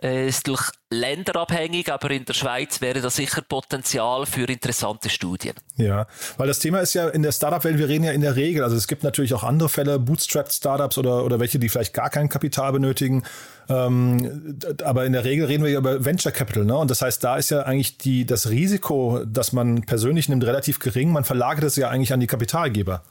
Äh, 0.00 0.28
ist 0.28 0.48
durch 0.48 0.70
länderabhängig, 0.90 1.92
aber 1.92 2.10
in 2.12 2.24
der 2.24 2.32
Schweiz 2.32 2.80
wäre 2.80 3.02
da 3.02 3.10
sicher 3.10 3.42
Potenzial 3.42 4.24
für 4.24 4.44
interessante 4.44 5.10
Studien. 5.10 5.54
Ja, 5.76 6.06
weil 6.38 6.48
das 6.48 6.60
Thema 6.60 6.80
ist 6.80 6.94
ja 6.94 7.08
in 7.08 7.22
der 7.22 7.32
Startup-Welt, 7.32 7.76
wir 7.76 7.88
reden 7.88 8.04
ja 8.04 8.12
in 8.12 8.22
der 8.22 8.34
Regel, 8.34 8.64
also 8.64 8.74
es 8.74 8.86
gibt 8.86 9.02
natürlich 9.02 9.34
auch 9.34 9.42
andere 9.42 9.68
Fälle, 9.68 9.98
Bootstrapped 9.98 10.52
Startups 10.52 10.96
oder, 10.96 11.24
oder 11.24 11.40
welche, 11.40 11.58
die 11.58 11.68
vielleicht 11.68 11.92
gar 11.92 12.08
kein 12.08 12.30
Kapital 12.30 12.72
benötigen. 12.72 13.22
Ähm, 13.68 14.58
aber 14.82 15.04
in 15.04 15.12
der 15.12 15.24
Regel 15.24 15.46
reden 15.46 15.62
wir 15.62 15.70
ja 15.70 15.78
über 15.78 16.04
Venture 16.04 16.32
Capital, 16.32 16.64
ne? 16.64 16.76
Und 16.76 16.90
das 16.90 17.02
heißt, 17.02 17.22
da 17.22 17.36
ist 17.36 17.50
ja 17.50 17.62
eigentlich 17.62 17.98
die, 17.98 18.24
das 18.24 18.48
Risiko, 18.48 19.22
das 19.26 19.52
man 19.52 19.82
persönlich 19.82 20.28
nimmt, 20.28 20.44
relativ 20.44 20.78
gering. 20.78 21.12
Man 21.12 21.24
verlagert 21.24 21.64
es 21.64 21.76
ja 21.76 21.90
eigentlich 21.90 22.12
an 22.12 22.20
die 22.20 22.26
Kapitalgeber. 22.26 23.02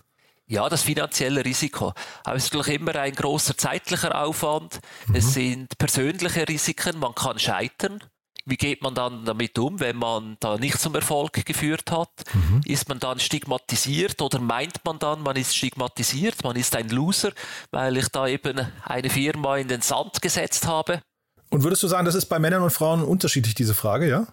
Ja, 0.51 0.67
das 0.67 0.83
finanzielle 0.83 1.45
Risiko. 1.45 1.93
Aber 2.25 2.35
es 2.35 2.43
ist 2.43 2.53
natürlich 2.53 2.81
immer 2.81 2.93
ein 2.97 3.13
großer 3.13 3.55
zeitlicher 3.55 4.21
Aufwand. 4.21 4.81
Mhm. 5.07 5.15
Es 5.15 5.33
sind 5.33 5.77
persönliche 5.77 6.45
Risiken. 6.45 6.99
Man 6.99 7.15
kann 7.15 7.39
scheitern. 7.39 8.03
Wie 8.43 8.57
geht 8.57 8.81
man 8.81 8.93
dann 8.93 9.23
damit 9.23 9.57
um, 9.57 9.79
wenn 9.79 9.95
man 9.95 10.35
da 10.41 10.57
nicht 10.57 10.77
zum 10.77 10.93
Erfolg 10.95 11.45
geführt 11.45 11.89
hat? 11.89 12.09
Mhm. 12.33 12.59
Ist 12.65 12.89
man 12.89 12.99
dann 12.99 13.19
stigmatisiert 13.19 14.21
oder 14.21 14.39
meint 14.39 14.83
man 14.83 14.99
dann, 14.99 15.21
man 15.21 15.37
ist 15.37 15.55
stigmatisiert, 15.55 16.43
man 16.43 16.57
ist 16.57 16.75
ein 16.75 16.89
Loser, 16.89 17.31
weil 17.71 17.95
ich 17.95 18.09
da 18.09 18.27
eben 18.27 18.59
eine 18.83 19.09
Firma 19.09 19.55
in 19.55 19.69
den 19.69 19.81
Sand 19.81 20.21
gesetzt 20.21 20.67
habe? 20.67 21.01
Und 21.49 21.63
würdest 21.63 21.81
du 21.83 21.87
sagen, 21.87 22.03
das 22.03 22.15
ist 22.15 22.25
bei 22.25 22.39
Männern 22.39 22.61
und 22.63 22.71
Frauen 22.71 23.03
unterschiedlich, 23.03 23.55
diese 23.55 23.73
Frage, 23.73 24.09
ja? 24.09 24.27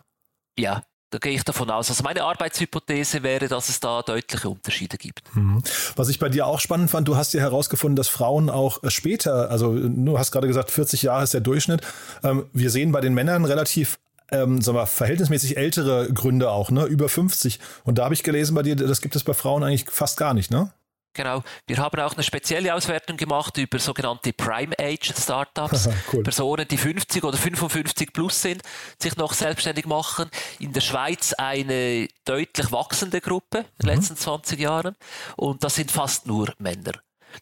Ja, 0.59 0.83
da 1.11 1.19
gehe 1.19 1.33
ich 1.33 1.45
davon 1.45 1.71
aus. 1.71 1.89
Also 1.91 2.03
meine 2.03 2.23
Arbeitshypothese 2.25 3.23
wäre, 3.23 3.49
dass 3.49 3.69
es 3.69 3.81
da 3.81 4.03
deutliche 4.03 4.49
Unterschiede 4.49 4.99
gibt. 4.99 5.23
Mhm. 5.35 5.63
Was 5.97 6.09
ich 6.09 6.19
bei 6.19 6.29
dir 6.29 6.47
auch 6.47 6.61
spannend 6.61 6.91
fand, 6.91 7.09
du 7.09 7.17
hast 7.17 7.33
ja 7.33 7.41
herausgefunden, 7.41 7.97
dass 7.97 8.09
Frauen 8.09 8.51
auch 8.51 8.83
äh, 8.83 8.91
später, 8.91 9.51
also 9.51 9.75
du 9.79 10.19
hast 10.19 10.33
gerade 10.33 10.47
gesagt, 10.47 10.71
40 10.71 11.03
Jahre 11.03 11.25
ist 11.25 11.35
der 11.35 11.41
Durchschnitt. 11.41 11.83
Ähm, 12.23 12.47
wir 12.53 12.71
sehen 12.71 12.93
bei 12.93 13.01
den 13.01 13.15
Männern 13.15 13.45
relativ 13.45 13.99
ähm, 14.31 14.61
sagen 14.61 14.77
wir, 14.77 14.87
verhältnismäßig 14.87 15.57
ältere 15.57 16.13
Gründe 16.13 16.51
auch, 16.51 16.71
ne? 16.71 16.85
Über 16.85 17.09
50. 17.09 17.61
Und 17.85 17.97
da 17.97 18.05
habe 18.05 18.13
ich 18.13 18.23
gelesen 18.23 18.55
bei 18.55 18.63
dir, 18.63 18.77
das 18.77 19.01
gibt 19.01 19.17
es 19.17 19.25
bei 19.25 19.33
Frauen 19.33 19.63
eigentlich 19.63 19.87
fast 19.89 20.19
gar 20.19 20.35
nicht, 20.35 20.51
ne? 20.51 20.71
Genau. 21.19 21.43
Wir 21.67 21.79
haben 21.79 21.99
auch 21.99 22.15
eine 22.15 22.23
spezielle 22.23 22.73
Auswertung 22.73 23.17
gemacht 23.17 23.59
über 23.59 23.81
sogenannte 23.81 24.33
Prime 24.33 24.73
Age 24.79 25.13
Startups. 25.21 25.89
cool. 26.13 26.23
Personen, 26.23 26.69
die 26.69 26.77
50 26.77 27.25
oder 27.25 27.37
55 27.37 28.13
plus 28.13 28.41
sind, 28.41 28.63
sich 29.03 29.17
noch 29.17 29.33
selbstständig 29.33 29.85
machen. 29.87 30.31
In 30.61 30.73
der 30.73 30.81
Schweiz 30.81 31.33
eine 31.33 32.07
deutlich 32.25 32.71
wachsende 32.71 33.21
Gruppe 33.21 33.59
in 33.59 33.65
den 33.65 33.87
mhm. 33.87 33.97
letzten 33.97 34.17
20 34.17 34.61
Jahren. 34.61 34.95
Und 35.35 35.65
das 35.65 35.75
sind 35.75 35.91
fast 35.91 36.29
nur 36.29 36.55
Männer. 36.59 36.93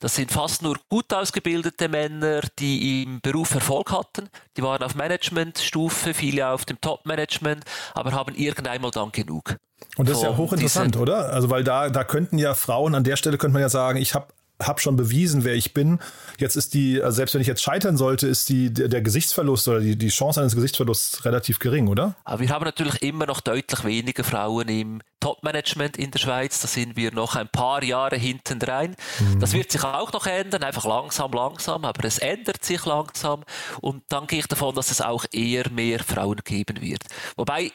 Das 0.00 0.14
sind 0.14 0.32
fast 0.32 0.62
nur 0.62 0.78
gut 0.88 1.12
ausgebildete 1.12 1.90
Männer, 1.90 2.40
die 2.58 3.02
im 3.02 3.20
Beruf 3.20 3.54
Erfolg 3.54 3.92
hatten. 3.92 4.30
Die 4.56 4.62
waren 4.62 4.82
auf 4.82 4.94
Managementstufe, 4.94 6.14
viele 6.14 6.48
auf 6.48 6.64
dem 6.64 6.80
Top-Management, 6.80 7.62
aber 7.92 8.12
haben 8.12 8.34
irgendeinmal 8.36 8.90
dann 8.90 9.12
genug. 9.12 9.56
Und 9.96 10.08
das 10.08 10.18
ist 10.18 10.24
ja 10.24 10.36
hochinteressant, 10.36 10.96
oder? 10.96 11.32
Also 11.32 11.50
weil 11.50 11.64
da, 11.64 11.88
da 11.88 12.04
könnten 12.04 12.38
ja 12.38 12.54
Frauen, 12.54 12.94
an 12.94 13.04
der 13.04 13.16
Stelle 13.16 13.38
könnte 13.38 13.54
man 13.54 13.62
ja 13.62 13.68
sagen, 13.68 13.98
ich 13.98 14.14
habe 14.14 14.26
habe 14.62 14.80
schon 14.80 14.96
bewiesen, 14.96 15.44
wer 15.44 15.54
ich 15.54 15.74
bin. 15.74 15.98
Jetzt 16.38 16.56
ist 16.56 16.74
die, 16.74 17.02
also 17.02 17.16
selbst 17.16 17.34
wenn 17.34 17.40
ich 17.40 17.46
jetzt 17.46 17.62
scheitern 17.62 17.96
sollte, 17.96 18.26
ist 18.26 18.48
die, 18.48 18.72
der, 18.72 18.88
der 18.88 19.02
Gesichtsverlust 19.02 19.68
oder 19.68 19.80
die, 19.80 19.96
die 19.96 20.08
Chance 20.08 20.40
eines 20.40 20.54
Gesichtsverlusts 20.54 21.24
relativ 21.24 21.58
gering, 21.58 21.88
oder? 21.88 22.14
Aber 22.24 22.40
wir 22.40 22.48
haben 22.48 22.64
natürlich 22.64 23.02
immer 23.02 23.26
noch 23.26 23.40
deutlich 23.40 23.84
weniger 23.84 24.24
Frauen 24.24 24.68
im 24.68 25.02
Top-Management 25.20 25.96
in 25.98 26.10
der 26.10 26.18
Schweiz. 26.18 26.60
Da 26.60 26.68
sind 26.68 26.96
wir 26.96 27.12
noch 27.12 27.36
ein 27.36 27.48
paar 27.48 27.82
Jahre 27.82 28.16
hinten 28.16 28.60
rein. 28.62 28.96
Mhm. 29.20 29.40
Das 29.40 29.52
wird 29.52 29.70
sich 29.70 29.84
auch 29.84 30.12
noch 30.12 30.26
ändern, 30.26 30.62
einfach 30.62 30.86
langsam, 30.86 31.32
langsam, 31.32 31.84
aber 31.84 32.04
es 32.04 32.18
ändert 32.18 32.64
sich 32.64 32.84
langsam. 32.86 33.44
Und 33.80 34.04
dann 34.08 34.26
gehe 34.26 34.38
ich 34.38 34.46
davon, 34.46 34.74
dass 34.74 34.90
es 34.90 35.00
auch 35.00 35.26
eher 35.32 35.68
mehr 35.70 35.98
Frauen 36.00 36.40
geben 36.44 36.80
wird. 36.80 37.02
Wobei 37.36 37.72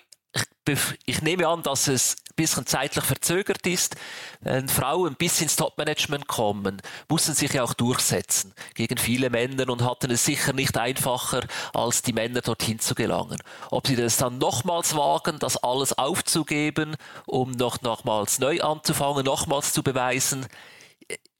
ich 1.05 1.21
nehme 1.21 1.47
an, 1.47 1.63
dass 1.63 1.87
es 1.87 2.15
ein 2.29 2.35
bisschen 2.35 2.65
zeitlich 2.65 3.03
verzögert 3.03 3.65
ist. 3.67 3.95
Wenn 4.41 4.69
Frauen 4.69 5.15
bis 5.15 5.41
ins 5.41 5.55
Top-Management 5.55 6.27
kommen, 6.27 6.81
mussten 7.09 7.33
sich 7.33 7.53
ja 7.53 7.63
auch 7.63 7.73
durchsetzen 7.73 8.53
gegen 8.73 8.97
viele 8.97 9.29
Männer 9.29 9.69
und 9.69 9.83
hatten 9.83 10.11
es 10.11 10.23
sicher 10.23 10.53
nicht 10.53 10.77
einfacher, 10.77 11.41
als 11.73 12.03
die 12.03 12.13
Männer 12.13 12.41
dorthin 12.41 12.79
zu 12.79 12.95
gelangen. 12.95 13.41
Ob 13.69 13.87
sie 13.87 13.95
das 13.95 14.17
dann 14.17 14.37
nochmals 14.37 14.95
wagen, 14.95 15.39
das 15.39 15.57
alles 15.57 15.93
aufzugeben, 15.97 16.95
um 17.25 17.51
noch 17.51 17.81
nochmals 17.81 18.39
neu 18.39 18.61
anzufangen, 18.61 19.25
nochmals 19.25 19.73
zu 19.73 19.83
beweisen, 19.83 20.47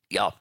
ja, 0.10 0.34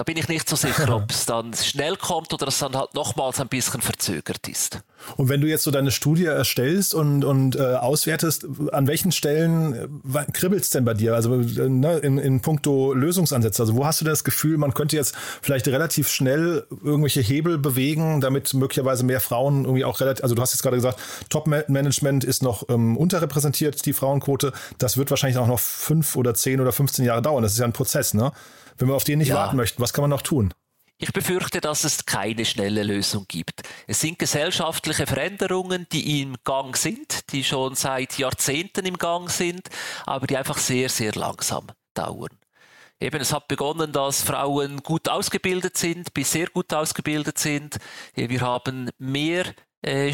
da 0.00 0.04
bin 0.04 0.16
ich 0.16 0.28
nicht 0.28 0.48
so 0.48 0.56
sicher, 0.56 0.88
ob 0.96 1.10
es 1.10 1.26
dann 1.26 1.52
schnell 1.52 1.94
kommt 1.94 2.32
oder 2.32 2.48
es 2.48 2.58
dann 2.58 2.74
halt 2.74 2.94
nochmals 2.94 3.38
ein 3.38 3.48
bisschen 3.48 3.82
verzögert 3.82 4.48
ist. 4.48 4.80
Und 5.18 5.28
wenn 5.28 5.42
du 5.42 5.46
jetzt 5.46 5.64
so 5.64 5.70
deine 5.70 5.90
Studie 5.90 6.24
erstellst 6.24 6.94
und, 6.94 7.22
und 7.22 7.56
äh, 7.56 7.74
auswertest, 7.74 8.46
an 8.72 8.86
welchen 8.86 9.12
Stellen 9.12 9.74
äh, 10.14 10.24
kribbelt 10.32 10.62
es 10.62 10.70
denn 10.70 10.86
bei 10.86 10.94
dir? 10.94 11.14
Also 11.14 11.34
äh, 11.34 11.68
ne, 11.68 11.98
in, 11.98 12.16
in 12.16 12.40
puncto 12.40 12.94
Lösungsansätze. 12.94 13.62
Also 13.62 13.76
wo 13.76 13.84
hast 13.84 14.00
du 14.00 14.06
das 14.06 14.24
Gefühl, 14.24 14.56
man 14.56 14.72
könnte 14.72 14.96
jetzt 14.96 15.14
vielleicht 15.42 15.68
relativ 15.68 16.08
schnell 16.08 16.66
irgendwelche 16.82 17.20
Hebel 17.20 17.58
bewegen, 17.58 18.22
damit 18.22 18.54
möglicherweise 18.54 19.04
mehr 19.04 19.20
Frauen 19.20 19.64
irgendwie 19.64 19.84
auch 19.84 20.00
relativ, 20.00 20.22
also 20.22 20.34
du 20.34 20.40
hast 20.40 20.54
jetzt 20.54 20.62
gerade 20.62 20.76
gesagt, 20.76 20.98
Top-Management 21.28 22.24
ist 22.24 22.42
noch 22.42 22.70
ähm, 22.70 22.96
unterrepräsentiert, 22.96 23.84
die 23.84 23.92
Frauenquote. 23.92 24.54
Das 24.78 24.96
wird 24.96 25.10
wahrscheinlich 25.10 25.36
auch 25.36 25.46
noch 25.46 25.60
fünf 25.60 26.16
oder 26.16 26.32
zehn 26.32 26.58
oder 26.58 26.72
15 26.72 27.04
Jahre 27.04 27.20
dauern. 27.20 27.42
Das 27.42 27.52
ist 27.52 27.58
ja 27.58 27.66
ein 27.66 27.74
Prozess, 27.74 28.14
ne? 28.14 28.32
Wenn 28.80 28.88
wir 28.88 28.94
auf 28.94 29.04
den 29.04 29.18
nicht 29.18 29.28
ja. 29.28 29.34
warten 29.34 29.56
möchten, 29.56 29.80
was 29.82 29.92
kann 29.92 30.02
man 30.02 30.10
noch 30.10 30.22
tun? 30.22 30.54
Ich 30.96 31.12
befürchte, 31.12 31.60
dass 31.60 31.84
es 31.84 32.06
keine 32.06 32.44
schnelle 32.46 32.82
Lösung 32.82 33.26
gibt. 33.28 33.62
Es 33.86 34.00
sind 34.00 34.18
gesellschaftliche 34.18 35.06
Veränderungen, 35.06 35.86
die 35.92 36.22
im 36.22 36.36
Gang 36.44 36.76
sind, 36.76 37.30
die 37.32 37.44
schon 37.44 37.74
seit 37.74 38.18
Jahrzehnten 38.18 38.86
im 38.86 38.96
Gang 38.96 39.30
sind, 39.30 39.68
aber 40.06 40.26
die 40.26 40.36
einfach 40.36 40.58
sehr, 40.58 40.88
sehr 40.88 41.12
langsam 41.12 41.68
dauern. 41.92 42.38
Eben, 42.98 43.20
es 43.20 43.32
hat 43.32 43.48
begonnen, 43.48 43.92
dass 43.92 44.22
Frauen 44.22 44.82
gut 44.82 45.08
ausgebildet 45.08 45.76
sind, 45.76 46.12
bis 46.14 46.32
sehr 46.32 46.48
gut 46.48 46.72
ausgebildet 46.72 47.38
sind. 47.38 47.78
Wir 48.14 48.40
haben 48.40 48.90
mehr 48.98 49.44
äh, 49.82 50.12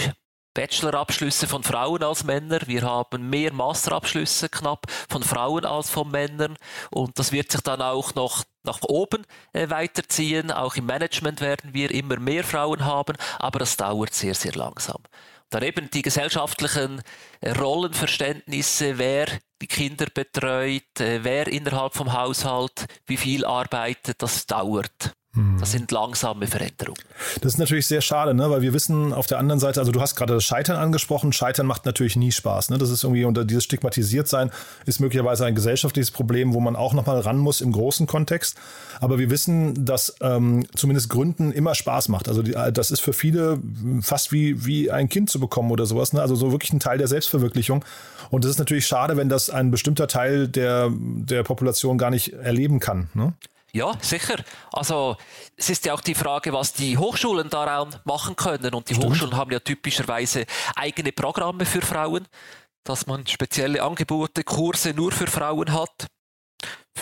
Bachelorabschlüsse 0.56 1.46
von 1.46 1.62
Frauen 1.62 2.02
als 2.02 2.25
Männer. 2.25 2.60
Wir 2.64 2.80
haben 2.80 3.28
mehr 3.28 3.52
Masterabschlüsse 3.52 4.48
knapp 4.48 4.86
von 5.06 5.22
Frauen 5.22 5.66
als 5.66 5.90
von 5.90 6.10
Männern. 6.10 6.56
Und 6.90 7.18
das 7.18 7.30
wird 7.30 7.52
sich 7.52 7.60
dann 7.60 7.82
auch 7.82 8.14
noch 8.14 8.42
nach 8.64 8.80
oben 8.80 9.26
äh, 9.52 9.68
weiterziehen. 9.68 10.50
Auch 10.50 10.76
im 10.76 10.86
Management 10.86 11.42
werden 11.42 11.75
wir 11.75 11.90
immer 11.90 12.18
mehr 12.18 12.42
Frauen 12.42 12.86
haben, 12.86 13.18
aber 13.38 13.58
das 13.58 13.76
dauert 13.76 14.14
sehr, 14.14 14.34
sehr 14.34 14.54
langsam. 14.54 15.02
Dann 15.50 15.62
eben 15.62 15.90
die 15.90 16.00
gesellschaftlichen 16.00 17.02
äh, 17.42 17.50
Rollenverständnisse, 17.50 18.96
wer 18.96 19.26
die 19.60 19.66
Kinder 19.66 20.06
betreut, 20.06 21.00
äh, 21.00 21.22
wer 21.22 21.48
innerhalb 21.48 21.94
vom 21.94 22.14
Haushalt 22.14 22.86
wie 23.06 23.18
viel 23.18 23.44
arbeitet, 23.44 24.22
das 24.22 24.46
dauert. 24.46 25.12
Hm. 25.36 25.58
Das 25.60 25.72
sind 25.72 25.92
langsame 25.92 26.46
Veränderungen. 26.46 27.00
Das 27.42 27.52
ist 27.52 27.58
natürlich 27.58 27.86
sehr 27.86 28.00
schade, 28.00 28.32
ne? 28.32 28.50
weil 28.50 28.62
wir 28.62 28.72
wissen 28.72 29.12
auf 29.12 29.26
der 29.26 29.38
anderen 29.38 29.60
Seite, 29.60 29.80
also 29.80 29.92
du 29.92 30.00
hast 30.00 30.16
gerade 30.16 30.32
das 30.34 30.44
Scheitern 30.44 30.76
angesprochen. 30.76 31.32
Scheitern 31.32 31.66
macht 31.66 31.84
natürlich 31.84 32.16
nie 32.16 32.32
Spaß. 32.32 32.70
Ne? 32.70 32.78
Das 32.78 32.88
ist 32.88 33.04
irgendwie 33.04 33.26
unter 33.26 33.44
dieses 33.44 33.64
Stigmatisiertsein 33.64 34.50
ist 34.86 34.98
möglicherweise 34.98 35.44
ein 35.44 35.54
gesellschaftliches 35.54 36.10
Problem, 36.10 36.54
wo 36.54 36.60
man 36.60 36.74
auch 36.74 36.94
nochmal 36.94 37.20
ran 37.20 37.36
muss 37.36 37.60
im 37.60 37.72
großen 37.72 38.06
Kontext. 38.06 38.56
Aber 39.00 39.18
wir 39.18 39.30
wissen, 39.30 39.84
dass 39.84 40.16
ähm, 40.22 40.66
zumindest 40.74 41.10
Gründen 41.10 41.52
immer 41.52 41.74
Spaß 41.74 42.08
macht. 42.08 42.28
Also 42.28 42.42
die, 42.42 42.52
das 42.72 42.90
ist 42.90 43.00
für 43.00 43.12
viele 43.12 43.60
fast 44.00 44.32
wie, 44.32 44.64
wie 44.64 44.90
ein 44.90 45.10
Kind 45.10 45.28
zu 45.28 45.38
bekommen 45.38 45.70
oder 45.70 45.84
sowas. 45.84 46.14
Ne? 46.14 46.22
Also 46.22 46.34
so 46.34 46.50
wirklich 46.50 46.72
ein 46.72 46.80
Teil 46.80 46.96
der 46.96 47.08
Selbstverwirklichung. 47.08 47.84
Und 48.30 48.44
das 48.44 48.52
ist 48.52 48.58
natürlich 48.58 48.86
schade, 48.86 49.18
wenn 49.18 49.28
das 49.28 49.50
ein 49.50 49.70
bestimmter 49.70 50.08
Teil 50.08 50.48
der, 50.48 50.90
der 50.90 51.42
Population 51.42 51.98
gar 51.98 52.10
nicht 52.10 52.32
erleben 52.32 52.80
kann. 52.80 53.10
Ne? 53.12 53.34
Ja, 53.76 53.92
sicher. 54.00 54.42
Also 54.73 55.16
es 55.54 55.68
ist 55.68 55.85
ja 55.85 55.92
auch 55.92 56.00
die 56.00 56.14
Frage, 56.14 56.54
was 56.54 56.73
die 56.73 56.97
Hochschulen 56.97 57.50
daran 57.50 57.95
machen 58.04 58.35
können. 58.35 58.73
Und 58.73 58.88
die 58.88 58.95
Stimmt. 58.95 59.12
Hochschulen 59.12 59.37
haben 59.37 59.52
ja 59.52 59.61
typischerweise 59.61 60.47
eigene 60.75 61.12
Programme 61.12 61.66
für 61.66 61.83
Frauen, 61.83 62.26
dass 62.85 63.06
man 63.06 63.26
spezielle 63.26 63.83
Angebote, 63.83 64.45
Kurse 64.45 64.95
nur 64.95 65.12
für 65.12 65.26
Frauen 65.26 65.75
hat 65.75 66.06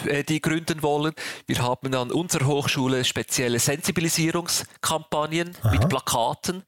äh, 0.06 0.24
die 0.24 0.40
gründen 0.40 0.82
wollen. 0.82 1.14
Wir 1.46 1.62
haben 1.62 1.94
an 1.94 2.10
unserer 2.10 2.46
Hochschule 2.46 3.04
spezielle 3.04 3.60
Sensibilisierungskampagnen 3.60 5.56
Aha. 5.62 5.70
mit 5.70 5.88
Plakaten, 5.88 6.64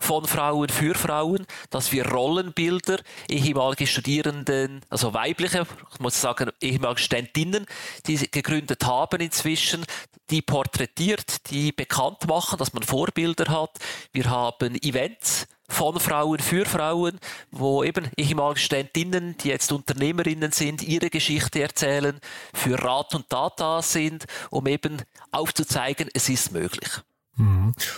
von 0.00 0.26
Frauen 0.26 0.68
für 0.68 0.94
Frauen, 0.94 1.46
dass 1.68 1.92
wir 1.92 2.06
Rollenbilder 2.06 2.98
ehemalige 3.28 3.86
Studierenden, 3.86 4.80
also 4.88 5.14
weibliche, 5.14 5.66
ich 5.92 6.00
muss 6.00 6.20
sagen, 6.20 6.50
ehemalige 6.60 7.00
Studentinnen, 7.00 7.66
die 8.06 8.16
gegründet 8.30 8.84
haben 8.84 9.20
inzwischen, 9.20 9.84
die 10.30 10.42
porträtiert, 10.42 11.50
die 11.50 11.72
bekannt 11.72 12.26
machen, 12.26 12.58
dass 12.58 12.72
man 12.72 12.82
Vorbilder 12.82 13.50
hat. 13.50 13.78
Wir 14.12 14.30
haben 14.30 14.74
Events 14.82 15.46
von 15.68 16.00
Frauen 16.00 16.40
für 16.40 16.66
Frauen, 16.66 17.20
wo 17.50 17.84
eben 17.84 18.10
ehemalige 18.16 18.60
Studentinnen, 18.60 19.36
die 19.38 19.48
jetzt 19.48 19.70
Unternehmerinnen 19.70 20.50
sind, 20.52 20.82
ihre 20.82 21.10
Geschichte 21.10 21.62
erzählen, 21.62 22.20
für 22.52 22.82
Rat 22.82 23.14
und 23.14 23.28
Tat 23.28 23.60
da 23.60 23.82
sind, 23.82 24.26
um 24.50 24.66
eben 24.66 25.02
aufzuzeigen, 25.30 26.08
es 26.12 26.28
ist 26.28 26.52
möglich. 26.52 26.90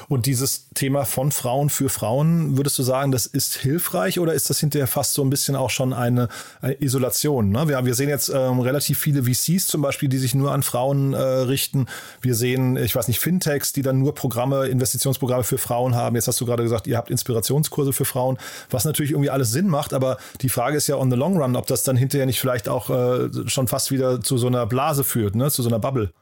Und 0.09 0.27
dieses 0.27 0.69
Thema 0.75 1.05
von 1.05 1.33
Frauen 1.33 1.71
für 1.71 1.89
Frauen, 1.89 2.57
würdest 2.57 2.79
du 2.79 2.83
sagen, 2.83 3.13
das 3.13 3.27
ist 3.27 3.57
hilfreich 3.57 4.19
oder 4.19 4.35
ist 4.35 4.51
das 4.51 4.61
hinterher 4.61 4.87
fast 4.87 5.15
so 5.15 5.23
ein 5.23 5.31
bisschen 5.31 5.57
auch 5.57 5.71
schon 5.71 5.93
eine, 5.93 6.29
eine 6.61 6.81
Isolation? 6.81 7.51
Ne? 7.51 7.69
Wir, 7.69 7.85
wir, 7.85 7.95
sehen 7.95 8.09
jetzt 8.09 8.29
ähm, 8.29 8.61
relativ 8.61 8.99
viele 8.99 9.25
VCs 9.25 9.67
zum 9.67 9.83
Beispiel, 9.83 10.09
die 10.09 10.19
sich 10.19 10.35
nur 10.35 10.53
an 10.53 10.63
Frauen 10.63 11.13
äh, 11.15 11.19
richten. 11.19 11.87
Wir 12.21 12.35
sehen, 12.35 12.77
ich 12.77 12.95
weiß 12.95 13.09
nicht, 13.09 13.21
Fintechs, 13.21 13.73
die 13.73 13.83
dann 13.83 13.99
nur 13.99 14.15
Programme, 14.15 14.67
Investitionsprogramme 14.67 15.45
für 15.45 15.59
Frauen 15.59 15.95
haben. 15.95 16.17
Jetzt 16.17 16.29
hast 16.29 16.41
du 16.41 16.47
gerade 16.47 16.63
gesagt, 16.63 16.87
ihr 16.87 16.97
habt 16.97 17.11
Inspirationskurse 17.11 17.93
für 17.93 18.05
Frauen, 18.05 18.39
was 18.71 18.85
natürlich 18.85 19.13
irgendwie 19.13 19.31
alles 19.31 19.51
Sinn 19.51 19.69
macht. 19.69 19.93
Aber 19.95 20.19
die 20.41 20.49
Frage 20.49 20.77
ist 20.77 20.87
ja 20.87 20.97
on 20.97 21.11
the 21.11 21.17
long 21.17 21.37
run, 21.37 21.57
ob 21.57 21.67
das 21.67 21.83
dann 21.83 21.97
hinterher 21.97 22.27
nicht 22.27 22.41
vielleicht 22.41 22.69
auch 22.69 22.91
äh, 22.91 23.29
schon 23.47 23.69
fast 23.69 23.91
wieder 23.91 24.21
zu 24.21 24.39
so 24.39 24.47
einer 24.47 24.67
Blase 24.67 25.05
führt, 25.05 25.35
ne? 25.35 25.51
zu 25.51 25.63
so 25.63 25.69
einer 25.69 25.79
Bubble. 25.79 26.13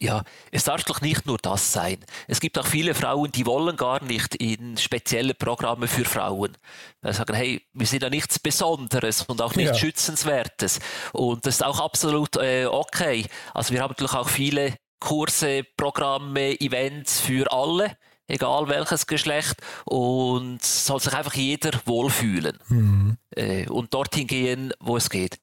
Ja, 0.00 0.22
es 0.52 0.64
darf 0.64 0.84
doch 0.84 1.00
nicht 1.00 1.26
nur 1.26 1.38
das 1.38 1.72
sein. 1.72 1.98
Es 2.28 2.38
gibt 2.38 2.56
auch 2.56 2.66
viele 2.66 2.94
Frauen, 2.94 3.32
die 3.32 3.46
wollen 3.46 3.76
gar 3.76 4.02
nicht 4.04 4.36
in 4.36 4.76
spezielle 4.76 5.34
Programme 5.34 5.88
für 5.88 6.04
Frauen. 6.04 6.56
Die 7.04 7.12
sagen, 7.12 7.34
hey, 7.34 7.66
wir 7.72 7.86
sind 7.86 8.04
ja 8.04 8.10
nichts 8.10 8.38
Besonderes 8.38 9.22
und 9.22 9.42
auch 9.42 9.56
nichts 9.56 9.72
ja. 9.72 9.78
Schützenswertes. 9.78 10.78
Und 11.12 11.44
das 11.46 11.56
ist 11.56 11.64
auch 11.64 11.80
absolut 11.80 12.36
äh, 12.36 12.66
okay. 12.66 13.26
Also 13.54 13.74
wir 13.74 13.82
haben 13.82 13.90
natürlich 13.90 14.14
auch 14.14 14.28
viele 14.28 14.76
Kurse, 15.00 15.64
Programme, 15.76 16.60
Events 16.60 17.20
für 17.20 17.50
alle 17.50 17.96
egal 18.28 18.68
welches 18.68 19.06
Geschlecht, 19.06 19.56
und 19.86 20.62
soll 20.62 21.00
sich 21.00 21.14
einfach 21.14 21.34
jeder 21.34 21.72
wohlfühlen 21.86 22.58
mhm. 22.68 23.16
Äh, 23.38 23.68
und 23.68 23.94
dorthin 23.94 24.26
gehen, 24.26 24.72
wo 24.80 24.96
es 24.96 25.10
geht 25.10 25.38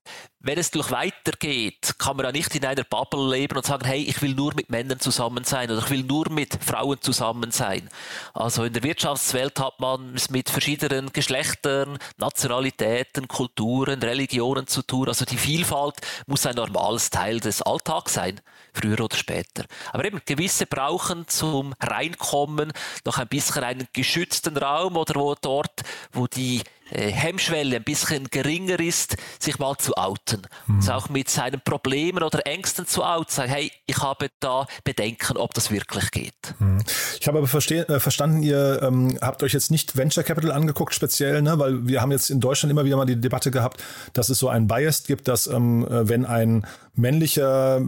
wenn 0.45 0.59
es 0.59 0.69
durch 0.69 0.91
weitergeht, 0.91 1.95
kann 1.97 2.17
man 2.17 2.27
ja 2.27 2.31
nicht 2.31 2.53
in 2.53 2.63
einer 2.63 2.83
Bubble 2.83 3.31
leben 3.31 3.57
und 3.57 3.65
sagen, 3.65 3.83
hey, 3.85 4.03
ich 4.03 4.21
will 4.21 4.35
nur 4.35 4.53
mit 4.53 4.69
Männern 4.69 4.99
zusammen 4.99 5.43
sein 5.43 5.71
oder 5.71 5.79
ich 5.79 5.89
will 5.89 6.03
nur 6.03 6.29
mit 6.29 6.63
Frauen 6.63 7.01
zusammen 7.01 7.49
sein. 7.49 7.89
Also 8.35 8.63
in 8.63 8.71
der 8.71 8.83
Wirtschaftswelt 8.83 9.59
hat 9.59 9.79
man 9.79 10.13
es 10.13 10.29
mit 10.29 10.51
verschiedenen 10.51 11.11
Geschlechtern, 11.11 11.97
Nationalitäten, 12.17 13.27
Kulturen, 13.27 14.03
Religionen 14.03 14.67
zu 14.67 14.83
tun. 14.83 15.07
Also 15.07 15.25
die 15.25 15.37
Vielfalt 15.37 15.95
muss 16.27 16.45
ein 16.45 16.55
normales 16.55 17.09
Teil 17.09 17.39
des 17.39 17.63
Alltags 17.63 18.13
sein, 18.13 18.39
früher 18.71 19.01
oder 19.01 19.17
später. 19.17 19.65
Aber 19.93 20.05
eben 20.05 20.21
gewisse 20.25 20.67
brauchen 20.67 21.27
zum 21.27 21.73
Reinkommen 21.79 22.71
noch 23.03 23.17
ein 23.17 23.27
bisschen 23.27 23.63
einen 23.63 23.87
geschützten 23.93 24.57
Raum 24.57 24.95
oder 24.95 25.15
wo 25.15 25.33
dort, 25.41 25.81
wo 26.11 26.27
die 26.27 26.61
Hemmschwelle 26.89 27.77
ein 27.77 27.83
bisschen 27.83 28.25
geringer 28.29 28.79
ist, 28.79 29.17
sich 29.39 29.59
mal 29.59 29.75
zu 29.77 29.95
outen. 29.95 30.41
Mhm. 30.67 30.75
Also 30.77 30.91
auch 30.93 31.09
mit 31.09 31.29
seinen 31.29 31.61
Problemen 31.61 32.23
oder 32.23 32.45
Ängsten 32.45 32.85
zu 32.85 33.03
outen. 33.03 33.31
Sagen, 33.31 33.51
hey, 33.51 33.71
ich 33.85 33.97
habe 33.97 34.29
da 34.39 34.67
Bedenken, 34.83 35.37
ob 35.37 35.53
das 35.53 35.71
wirklich 35.71 36.11
geht. 36.11 36.33
Mhm. 36.59 36.83
Ich 37.19 37.27
habe 37.27 37.39
aber 37.39 37.47
äh, 37.47 37.99
verstanden, 37.99 38.43
ihr 38.43 38.81
ähm, 38.83 39.17
habt 39.21 39.41
euch 39.43 39.53
jetzt 39.53 39.71
nicht 39.71 39.97
Venture 39.97 40.23
Capital 40.23 40.51
angeguckt 40.51 40.93
speziell, 40.93 41.41
ne? 41.41 41.57
weil 41.57 41.87
wir 41.87 42.01
haben 42.01 42.11
jetzt 42.11 42.29
in 42.29 42.39
Deutschland 42.39 42.71
immer 42.71 42.85
wieder 42.85 42.97
mal 42.97 43.05
die 43.05 43.19
Debatte 43.19 43.51
gehabt, 43.51 43.83
dass 44.13 44.29
es 44.29 44.39
so 44.39 44.49
ein 44.49 44.67
Bias 44.67 45.03
gibt, 45.03 45.27
dass 45.27 45.47
ähm, 45.47 45.85
äh, 45.87 46.07
wenn 46.07 46.25
ein 46.25 46.65
männlicher 46.95 47.81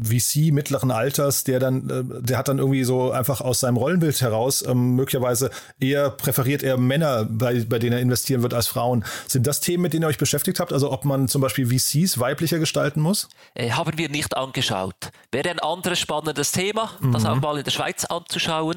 VC 0.00 0.52
mittleren 0.52 0.90
Alters, 0.90 1.44
der 1.44 1.60
dann, 1.60 1.90
äh, 1.90 2.22
der 2.22 2.38
hat 2.38 2.48
dann 2.48 2.58
irgendwie 2.58 2.84
so 2.84 3.10
einfach 3.10 3.40
aus 3.40 3.60
seinem 3.60 3.76
Rollenbild 3.76 4.20
heraus 4.20 4.64
ähm, 4.66 4.94
möglicherweise 4.94 5.50
eher 5.80 6.10
präferiert 6.10 6.62
er 6.62 6.76
Männer, 6.76 7.24
bei, 7.24 7.64
bei 7.68 7.78
denen 7.78 7.94
er 7.94 8.00
investieren 8.00 8.42
wird 8.42 8.54
als 8.54 8.66
Frauen. 8.66 9.04
Sind 9.26 9.46
das 9.46 9.60
Themen, 9.60 9.82
mit 9.82 9.92
denen 9.92 10.04
ihr 10.04 10.08
euch 10.08 10.18
beschäftigt 10.18 10.60
habt? 10.60 10.72
Also 10.72 10.92
ob 10.92 11.04
man 11.04 11.28
zum 11.28 11.40
Beispiel 11.40 11.66
VCs 11.66 12.18
weiblicher 12.18 12.58
gestalten 12.58 13.00
muss? 13.00 13.28
Äh, 13.54 13.70
haben 13.70 13.96
wir 13.98 14.08
nicht 14.08 14.36
angeschaut. 14.36 15.10
Wäre 15.32 15.50
ein 15.50 15.58
anderes 15.58 15.98
spannendes 15.98 16.52
Thema, 16.52 16.90
mhm. 17.00 17.12
das 17.12 17.24
auch 17.24 17.40
mal 17.40 17.58
in 17.58 17.64
der 17.64 17.70
Schweiz 17.70 18.04
anzuschauen 18.04 18.76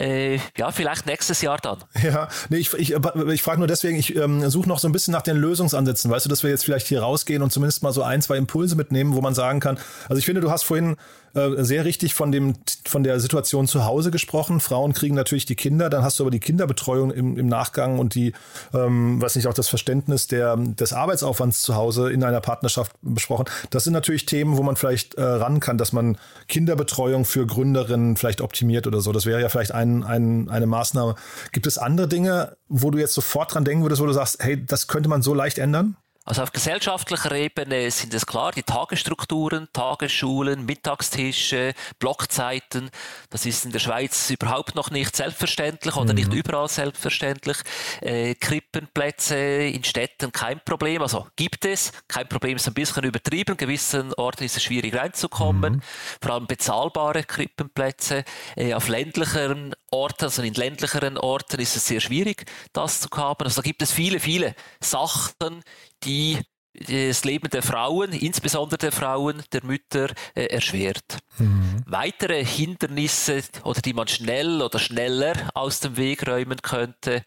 äh, 0.00 0.38
ja, 0.56 0.70
vielleicht 0.70 1.06
nächstes 1.06 1.42
Jahr 1.42 1.58
dann. 1.58 1.78
Ja, 2.02 2.28
nee, 2.48 2.58
ich, 2.58 2.72
ich, 2.74 2.94
ich 2.94 3.42
frage 3.42 3.58
nur 3.58 3.66
deswegen, 3.66 3.98
ich 3.98 4.14
ähm, 4.16 4.48
suche 4.48 4.68
noch 4.68 4.78
so 4.78 4.88
ein 4.88 4.92
bisschen 4.92 5.12
nach 5.12 5.22
den 5.22 5.36
Lösungsansätzen. 5.36 6.10
Weißt 6.10 6.24
du, 6.24 6.30
dass 6.30 6.42
wir 6.42 6.50
jetzt 6.50 6.64
vielleicht 6.64 6.86
hier 6.86 7.00
rausgehen 7.00 7.42
und 7.42 7.52
zumindest 7.52 7.82
mal 7.82 7.92
so 7.92 8.02
ein, 8.02 8.22
zwei 8.22 8.36
Impulse 8.36 8.76
mitnehmen, 8.76 9.14
wo 9.14 9.20
man 9.20 9.34
sagen 9.34 9.60
kann, 9.60 9.78
also 10.08 10.18
ich 10.18 10.24
finde, 10.24 10.40
du 10.40 10.50
hast 10.50 10.62
vorhin 10.62 10.96
äh, 11.38 11.64
sehr 11.64 11.84
richtig 11.84 12.14
von, 12.14 12.32
dem, 12.32 12.54
von 12.86 13.02
der 13.02 13.20
Situation 13.20 13.66
zu 13.66 13.84
Hause 13.84 14.10
gesprochen. 14.10 14.60
Frauen 14.60 14.92
kriegen 14.92 15.14
natürlich 15.14 15.46
die 15.46 15.54
Kinder, 15.54 15.88
dann 15.88 16.02
hast 16.02 16.18
du 16.18 16.24
aber 16.24 16.30
die 16.30 16.40
Kinderbetreuung 16.40 17.10
im, 17.10 17.38
im 17.38 17.46
Nachgang 17.46 17.98
und 17.98 18.14
die, 18.14 18.32
ähm, 18.74 19.20
weiß 19.22 19.36
nicht, 19.36 19.46
auch 19.46 19.54
das 19.54 19.68
Verständnis 19.68 20.26
der, 20.26 20.56
des 20.56 20.92
Arbeitsaufwands 20.92 21.62
zu 21.62 21.76
Hause 21.76 22.10
in 22.10 22.24
einer 22.24 22.40
Partnerschaft 22.40 22.92
besprochen. 23.02 23.46
Das 23.70 23.84
sind 23.84 23.92
natürlich 23.92 24.26
Themen, 24.26 24.56
wo 24.56 24.62
man 24.62 24.76
vielleicht 24.76 25.14
äh, 25.14 25.22
ran 25.22 25.60
kann, 25.60 25.78
dass 25.78 25.92
man 25.92 26.18
Kinderbetreuung 26.48 27.24
für 27.24 27.46
Gründerinnen 27.46 28.16
vielleicht 28.16 28.40
optimiert 28.40 28.86
oder 28.86 29.00
so. 29.00 29.12
Das 29.12 29.26
wäre 29.26 29.40
ja 29.40 29.48
vielleicht 29.48 29.72
ein, 29.72 30.02
ein, 30.04 30.48
eine 30.48 30.66
Maßnahme. 30.66 31.14
Gibt 31.52 31.66
es 31.66 31.78
andere 31.78 32.08
Dinge, 32.08 32.56
wo 32.68 32.90
du 32.90 32.98
jetzt 32.98 33.14
sofort 33.14 33.54
dran 33.54 33.64
denken 33.64 33.84
würdest, 33.84 34.02
wo 34.02 34.06
du 34.06 34.12
sagst, 34.12 34.42
hey, 34.42 34.64
das 34.64 34.88
könnte 34.88 35.08
man 35.08 35.22
so 35.22 35.34
leicht 35.34 35.58
ändern? 35.58 35.96
Also 36.28 36.42
auf 36.42 36.52
gesellschaftlicher 36.52 37.32
Ebene 37.32 37.90
sind 37.90 38.12
es 38.12 38.26
klar 38.26 38.52
die 38.52 38.62
Tagesstrukturen, 38.62 39.66
Tagesschulen, 39.72 40.66
Mittagstische, 40.66 41.72
Blockzeiten. 41.98 42.90
Das 43.30 43.46
ist 43.46 43.64
in 43.64 43.72
der 43.72 43.78
Schweiz 43.78 44.28
überhaupt 44.28 44.74
noch 44.74 44.90
nicht 44.90 45.16
selbstverständlich 45.16 45.96
oder 45.96 46.12
mhm. 46.12 46.16
nicht 46.16 46.34
überall 46.34 46.68
selbstverständlich. 46.68 47.56
Äh, 48.02 48.34
Krippenplätze 48.34 49.36
in 49.36 49.84
Städten 49.84 50.30
kein 50.30 50.60
Problem. 50.62 51.00
Also 51.00 51.26
gibt 51.36 51.64
es. 51.64 51.92
Kein 52.08 52.28
Problem 52.28 52.56
ist 52.56 52.68
ein 52.68 52.74
bisschen 52.74 53.04
übertrieben. 53.04 53.52
In 53.52 53.56
gewissen 53.56 54.12
Orten 54.12 54.44
ist 54.44 54.58
es 54.58 54.62
schwierig 54.62 54.94
reinzukommen. 54.94 55.76
Mhm. 55.76 55.82
Vor 56.20 56.34
allem 56.34 56.46
bezahlbare 56.46 57.24
Krippenplätze. 57.24 58.24
Äh, 58.54 58.74
auf 58.74 58.88
ländlicheren 58.88 59.74
Orten, 59.90 60.24
also 60.24 60.42
in 60.42 60.54
ländlicheren 60.54 61.18
Orten 61.18 61.60
ist 61.60 61.76
es 61.76 61.86
sehr 61.86 62.00
schwierig, 62.00 62.44
das 62.72 63.00
zu 63.00 63.08
haben. 63.16 63.44
Also 63.44 63.62
da 63.62 63.66
gibt 63.66 63.82
es 63.82 63.92
viele, 63.92 64.20
viele 64.20 64.54
Sachen, 64.80 65.62
die 66.04 66.38
das 66.74 67.24
Leben 67.24 67.50
der 67.50 67.62
Frauen, 67.62 68.12
insbesondere 68.12 68.78
der 68.78 68.92
Frauen, 68.92 69.42
der 69.52 69.64
Mütter, 69.64 70.10
äh, 70.34 70.44
erschwert. 70.44 71.18
Mhm. 71.38 71.82
Weitere 71.86 72.44
Hindernisse 72.44 73.42
oder 73.64 73.80
die 73.80 73.94
man 73.94 74.06
schnell 74.06 74.62
oder 74.62 74.78
schneller 74.78 75.50
aus 75.54 75.80
dem 75.80 75.96
Weg 75.96 76.26
räumen 76.26 76.62
könnte, 76.62 77.24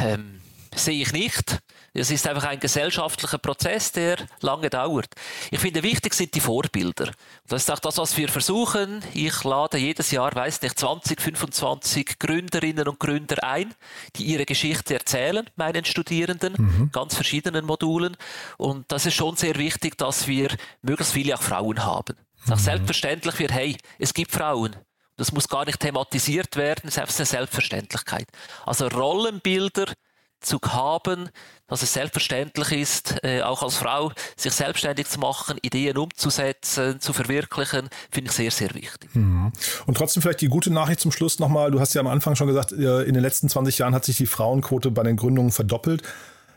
ähm, 0.00 0.40
sehe 0.74 1.02
ich 1.02 1.12
nicht. 1.12 1.60
Es 1.96 2.10
ist 2.10 2.26
einfach 2.26 2.44
ein 2.44 2.58
gesellschaftlicher 2.58 3.38
Prozess, 3.38 3.92
der 3.92 4.16
lange 4.40 4.68
dauert. 4.68 5.14
Ich 5.52 5.60
finde, 5.60 5.82
wichtig 5.84 6.14
sind 6.14 6.34
die 6.34 6.40
Vorbilder. 6.40 7.12
Das 7.46 7.62
ist 7.62 7.70
auch 7.70 7.78
das, 7.78 7.98
was 7.98 8.16
wir 8.16 8.28
versuchen. 8.28 9.02
Ich 9.14 9.44
lade 9.44 9.78
jedes 9.78 10.10
Jahr, 10.10 10.34
weiß 10.34 10.62
nicht, 10.62 10.76
20, 10.76 11.20
25 11.20 12.18
Gründerinnen 12.18 12.88
und 12.88 12.98
Gründer 12.98 13.44
ein, 13.44 13.72
die 14.16 14.24
ihre 14.24 14.44
Geschichte 14.44 14.94
erzählen, 14.94 15.48
meinen 15.54 15.84
Studierenden, 15.84 16.54
mhm. 16.56 16.90
ganz 16.90 17.14
verschiedenen 17.14 17.64
Modulen. 17.64 18.16
Und 18.56 18.90
das 18.90 19.06
ist 19.06 19.14
schon 19.14 19.36
sehr 19.36 19.54
wichtig, 19.54 19.96
dass 19.96 20.26
wir 20.26 20.48
möglichst 20.82 21.12
viele 21.12 21.36
auch 21.36 21.42
Frauen 21.42 21.84
haben. 21.84 22.16
Auch 22.46 22.56
mhm. 22.56 22.60
selbstverständlich 22.60 23.38
wird, 23.38 23.52
hey, 23.52 23.76
es 24.00 24.12
gibt 24.12 24.32
Frauen. 24.32 24.74
Das 25.16 25.30
muss 25.30 25.48
gar 25.48 25.64
nicht 25.64 25.78
thematisiert 25.78 26.56
werden, 26.56 26.88
ist 26.88 26.98
einfach 26.98 27.16
eine 27.16 27.26
Selbstverständlichkeit. 27.26 28.26
Also 28.66 28.88
Rollenbilder 28.88 29.92
zu 30.44 30.60
haben, 30.66 31.30
dass 31.66 31.82
es 31.82 31.92
selbstverständlich 31.92 32.72
ist, 32.72 33.16
äh, 33.24 33.42
auch 33.42 33.62
als 33.62 33.76
Frau 33.76 34.12
sich 34.36 34.52
selbstständig 34.52 35.08
zu 35.08 35.18
machen, 35.18 35.58
Ideen 35.62 35.96
umzusetzen, 35.96 37.00
zu 37.00 37.12
verwirklichen, 37.12 37.88
finde 38.10 38.30
ich 38.30 38.36
sehr, 38.36 38.50
sehr 38.50 38.74
wichtig. 38.74 39.14
Mhm. 39.14 39.52
Und 39.86 39.96
trotzdem 39.96 40.22
vielleicht 40.22 40.40
die 40.40 40.48
gute 40.48 40.72
Nachricht 40.72 41.00
zum 41.00 41.12
Schluss 41.12 41.38
nochmal. 41.38 41.70
Du 41.70 41.80
hast 41.80 41.94
ja 41.94 42.00
am 42.00 42.06
Anfang 42.06 42.36
schon 42.36 42.46
gesagt, 42.46 42.72
äh, 42.72 43.02
in 43.02 43.14
den 43.14 43.22
letzten 43.22 43.48
20 43.48 43.78
Jahren 43.78 43.94
hat 43.94 44.04
sich 44.04 44.16
die 44.16 44.26
Frauenquote 44.26 44.90
bei 44.90 45.02
den 45.02 45.16
Gründungen 45.16 45.50
verdoppelt. 45.50 46.02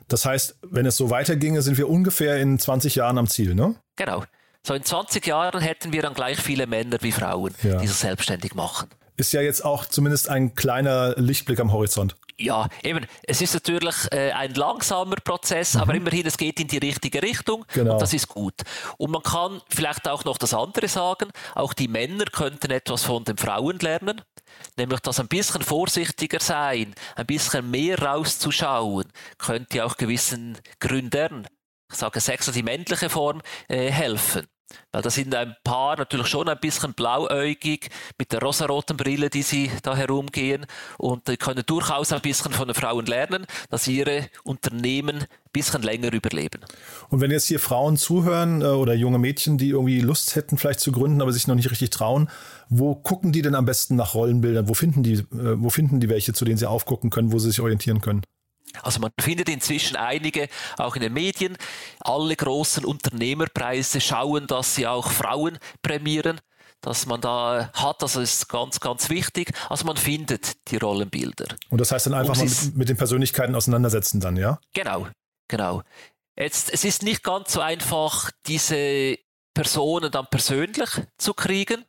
Das 0.08 0.26
heißt, 0.26 0.58
wenn 0.62 0.86
es 0.86 0.96
so 0.96 1.10
weiterginge, 1.10 1.62
sind 1.62 1.78
wir 1.78 1.90
ungefähr 1.90 2.38
in 2.38 2.60
20 2.60 2.96
Jahren 2.96 3.18
am 3.18 3.28
Ziel, 3.28 3.56
ne? 3.56 3.76
Genau. 3.96 4.24
So 4.66 4.74
in 4.74 4.84
20 4.84 5.26
Jahren 5.26 5.62
hätten 5.62 5.94
wir 5.94 6.02
dann 6.02 6.14
gleich 6.14 6.40
viele 6.40 6.68
Männer 6.68 6.98
wie 7.02 7.12
Frauen, 7.12 7.54
ja. 7.64 7.78
die 7.78 7.88
sich 7.88 7.98
selbstständig 7.98 8.54
machen. 8.54 8.90
Ist 9.18 9.34
ja 9.34 9.42
jetzt 9.42 9.66
auch 9.66 9.86
zumindest 9.86 10.30
ein 10.30 10.56
kleiner 10.56 11.16
Lichtblick 11.18 11.60
am 11.60 11.74
Horizont. 11.74 12.16
Ja, 12.40 12.68
eben, 12.84 13.08
es 13.24 13.42
ist 13.42 13.56
natürlich 13.56 13.96
äh, 14.12 14.32
ein 14.32 14.54
langsamer 14.54 15.16
Prozess, 15.16 15.74
mhm. 15.74 15.82
aber 15.82 15.96
immerhin, 15.96 16.28
es 16.28 16.38
geht 16.38 16.60
in 16.60 16.68
die 16.68 16.78
richtige 16.78 17.24
Richtung 17.24 17.66
genau. 17.74 17.94
und 17.94 18.02
das 18.02 18.14
ist 18.14 18.28
gut. 18.28 18.62
Und 18.98 19.10
man 19.10 19.24
kann 19.24 19.60
vielleicht 19.70 20.08
auch 20.08 20.24
noch 20.24 20.38
das 20.38 20.54
andere 20.54 20.88
sagen, 20.88 21.32
auch 21.56 21.74
die 21.74 21.88
Männer 21.88 22.26
könnten 22.26 22.70
etwas 22.70 23.04
von 23.04 23.24
den 23.24 23.38
Frauen 23.38 23.80
lernen, 23.80 24.22
nämlich 24.78 25.00
das 25.00 25.20
ein 25.20 25.28
bisschen 25.28 25.64
vorsichtiger 25.64 26.40
sein, 26.40 26.94
ein 27.16 27.26
bisschen 27.26 27.72
mehr 27.72 27.98
rauszuschauen, 27.98 29.12
könnte 29.40 29.84
auch 29.84 29.98
gewissen 29.98 30.60
Gründern, 30.80 31.48
ich 31.92 31.98
sage 31.98 32.20
Sex, 32.20 32.52
die 32.52 32.64
männliche 32.64 33.10
Form, 33.10 33.42
äh, 33.68 33.90
helfen. 33.90 34.46
Weil 34.92 35.02
da 35.02 35.10
sind 35.10 35.34
ein 35.34 35.56
paar 35.64 35.98
natürlich 35.98 36.28
schon 36.28 36.50
ein 36.50 36.60
bisschen 36.60 36.94
blauäugig 36.94 37.90
mit 38.18 38.32
der 38.32 38.42
rosaroten 38.42 38.98
Brille, 38.98 39.30
die 39.30 39.42
sie 39.42 39.72
da 39.84 39.96
herumgehen 39.96 40.66
und 40.98 41.28
die 41.28 41.38
können 41.38 41.64
durchaus 41.66 42.12
ein 42.12 42.22
bisschen 42.22 42.52
von 42.52 42.68
den 42.68 42.76
Frauen 42.76 43.06
lernen, 43.06 43.46
dass 43.70 43.88
ihre 43.88 44.28
Unternehmen 44.44 45.18
ein 45.18 45.28
bisschen 45.52 45.82
länger 45.82 46.12
überleben. 46.12 46.62
Und 47.10 47.22
wenn 47.22 47.32
jetzt 47.32 47.48
hier 47.48 47.60
Frauen 47.60 47.98
zuhören 47.98 48.62
äh, 48.62 48.66
oder 48.66 48.94
junge 48.94 49.20
Mädchen, 49.20 49.58
die 49.58 49.70
irgendwie 49.70 50.02
Lust 50.02 50.36
hätten 50.36 50.58
vielleicht 50.58 50.80
zu 50.80 50.92
gründen, 50.92 51.22
aber 51.22 51.32
sich 51.32 51.48
noch 51.48 51.56
nicht 51.56 51.72
richtig 51.72 51.90
trauen, 51.90 52.30
wo 52.70 52.96
gucken 52.96 53.32
die 53.32 53.42
denn 53.42 53.56
am 53.56 53.66
besten 53.66 53.96
nach 53.96 54.14
Rollenbildern? 54.14 54.68
Wo 54.68 54.74
finden 54.74 55.04
die, 55.04 55.14
äh, 55.14 55.26
wo 55.32 55.70
finden 55.70 56.00
die 56.00 56.10
welche, 56.10 56.34
zu 56.34 56.46
denen 56.46 56.58
sie 56.58 56.70
aufgucken 56.70 57.10
können, 57.10 57.32
wo 57.32 57.40
sie 57.40 57.50
sich 57.50 57.62
orientieren 57.62 58.02
können? 58.02 58.24
Also 58.84 59.00
man 59.00 59.12
findet 59.20 59.50
inzwischen 59.50 59.96
einige, 59.96 60.48
auch 60.78 60.96
in 60.96 61.02
den 61.02 61.14
Medien. 61.14 61.58
Alle 62.00 62.36
großen 62.36 62.86
Unternehmerpreise 62.86 64.02
schauen, 64.02 64.48
dass 64.48 64.76
sie 64.76 64.88
auch 64.88 65.12
Frauen 65.12 65.58
prämieren 65.82 66.40
dass 66.82 67.08
man 67.08 67.20
da 67.20 67.72
hat, 67.74 68.04
also 68.04 68.22
ist 68.22 68.50
ganz, 68.50 68.80
ganz 68.80 69.10
wichtig. 69.10 69.52
Also 69.68 69.86
man 69.86 69.98
findet 69.98 70.70
die 70.70 70.78
Rollenbilder. 70.78 71.48
Und 71.70 71.82
das 71.82 71.92
heißt 71.92 72.06
dann 72.06 72.14
einfach 72.14 72.36
mal 72.36 72.46
mit, 72.46 72.76
mit, 72.76 72.90
den 72.90 72.98
Persönlichkeiten 72.98 73.56
auseinandersetzen 73.56 74.20
dann, 74.20 74.38
ja? 74.38 74.60
Genau, 74.76 75.08
genau. 75.48 75.82
Jetzt, 76.38 76.72
es 76.72 76.84
ist 76.84 77.02
nicht 77.02 77.24
ganz 77.24 77.52
so 77.52 77.62
einfach, 77.62 78.30
diese 78.46 79.18
Personen 79.56 80.12
dann 80.12 80.28
persönlich 80.30 80.90
zu 81.18 81.34
kriegen 81.34 81.84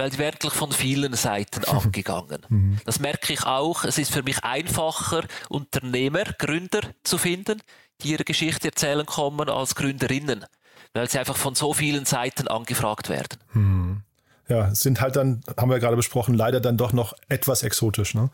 weil 0.00 0.08
die 0.08 0.18
wirklich 0.18 0.54
von 0.54 0.72
vielen 0.72 1.12
Seiten 1.12 1.62
angegangen. 1.66 2.40
Mhm. 2.48 2.78
Das 2.86 3.00
merke 3.00 3.34
ich 3.34 3.44
auch. 3.44 3.84
Es 3.84 3.98
ist 3.98 4.10
für 4.10 4.22
mich 4.22 4.42
einfacher, 4.42 5.24
Unternehmer, 5.50 6.24
Gründer 6.38 6.80
zu 7.04 7.18
finden, 7.18 7.60
die 8.02 8.12
ihre 8.12 8.24
Geschichte 8.24 8.68
erzählen 8.68 9.04
kommen, 9.04 9.50
als 9.50 9.74
Gründerinnen, 9.74 10.46
weil 10.94 11.10
sie 11.10 11.18
einfach 11.18 11.36
von 11.36 11.54
so 11.54 11.74
vielen 11.74 12.06
Seiten 12.06 12.48
angefragt 12.48 13.10
werden. 13.10 13.38
Mhm. 13.52 14.02
Ja, 14.48 14.74
sind 14.74 15.00
halt 15.02 15.16
dann, 15.16 15.42
haben 15.56 15.70
wir 15.70 15.78
gerade 15.78 15.96
besprochen, 15.96 16.34
leider 16.34 16.60
dann 16.60 16.78
doch 16.78 16.92
noch 16.92 17.12
etwas 17.28 17.62
exotisch. 17.62 18.14
Ne? 18.14 18.30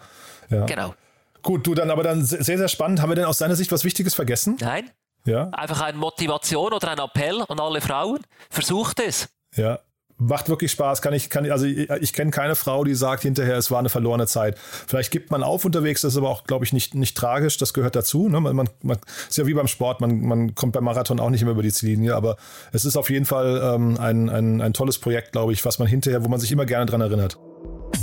Ja. 0.48 0.64
Genau. 0.64 0.94
Gut, 1.42 1.66
du 1.66 1.74
dann 1.74 1.90
aber 1.90 2.05
dann 2.05 2.24
sehr, 2.24 2.44
sehr 2.44 2.68
spannend. 2.68 3.02
Haben 3.02 3.11
wir 3.11 3.16
denn 3.16 3.26
aus 3.26 3.38
deiner 3.38 3.57
Sicht 3.57 3.72
was 3.72 3.85
Wichtiges 3.85 4.14
vergessen? 4.14 4.57
Nein. 4.61 4.90
Ja. 5.24 5.50
Einfach 5.50 5.83
eine 5.83 5.98
Motivation 5.98 6.72
oder 6.72 6.92
ein 6.92 6.98
Appell 6.98 7.42
an 7.48 7.59
alle 7.59 7.81
Frauen. 7.81 8.20
Versucht 8.50 9.00
es. 9.00 9.29
Ja, 9.55 9.81
macht 10.18 10.48
wirklich 10.48 10.70
Spaß. 10.72 11.02
Kann 11.02 11.14
ich, 11.14 11.31
kann, 11.31 11.50
also 11.50 11.66
ich, 11.66 11.90
ich 11.90 12.12
kenne 12.12 12.31
keine 12.31 12.55
Frau, 12.55 12.85
die 12.85 12.94
sagt 12.94 13.22
hinterher, 13.22 13.57
es 13.57 13.70
war 13.70 13.79
eine 13.79 13.88
verlorene 13.88 14.26
Zeit. 14.26 14.59
Vielleicht 14.59 15.11
gibt 15.11 15.31
man 15.31 15.42
auf 15.42 15.64
unterwegs, 15.64 16.00
das 16.00 16.14
ist 16.14 16.18
aber 16.18 16.31
auch, 16.31 16.44
glaube 16.44 16.64
ich, 16.64 16.72
nicht, 16.72 16.94
nicht 16.94 17.16
tragisch. 17.16 17.59
Das 17.59 17.74
gehört 17.74 17.96
dazu. 17.96 18.29
Ne? 18.29 18.40
Man, 18.40 18.57
man, 18.57 18.68
man 18.83 18.98
ist 19.29 19.37
ja 19.37 19.46
wie 19.46 19.55
beim 19.55 19.68
Sport, 19.68 20.00
man, 20.00 20.20
man 20.20 20.55
kommt 20.55 20.72
beim 20.72 20.85
Marathon 20.85 21.20
auch 21.20 21.31
nicht 21.31 21.42
immer 21.42 21.52
über 21.52 21.62
die 21.62 21.72
Ziellinie, 21.72 22.14
aber 22.14 22.37
es 22.72 22.85
ist 22.85 22.96
auf 22.96 23.11
jeden 23.11 23.26
Fall 23.26 23.61
ähm, 23.62 23.98
ein, 23.98 24.29
ein, 24.29 24.61
ein 24.61 24.72
tolles 24.72 24.98
Projekt, 24.98 25.33
glaube 25.33 25.52
ich, 25.52 25.64
was 25.64 25.79
man 25.79 25.88
hinterher, 25.88 26.24
wo 26.24 26.29
man 26.29 26.40
sich 26.40 26.52
immer 26.52 26.66
gerne 26.66 26.87
dran 26.87 27.00
erinnert. 27.00 27.38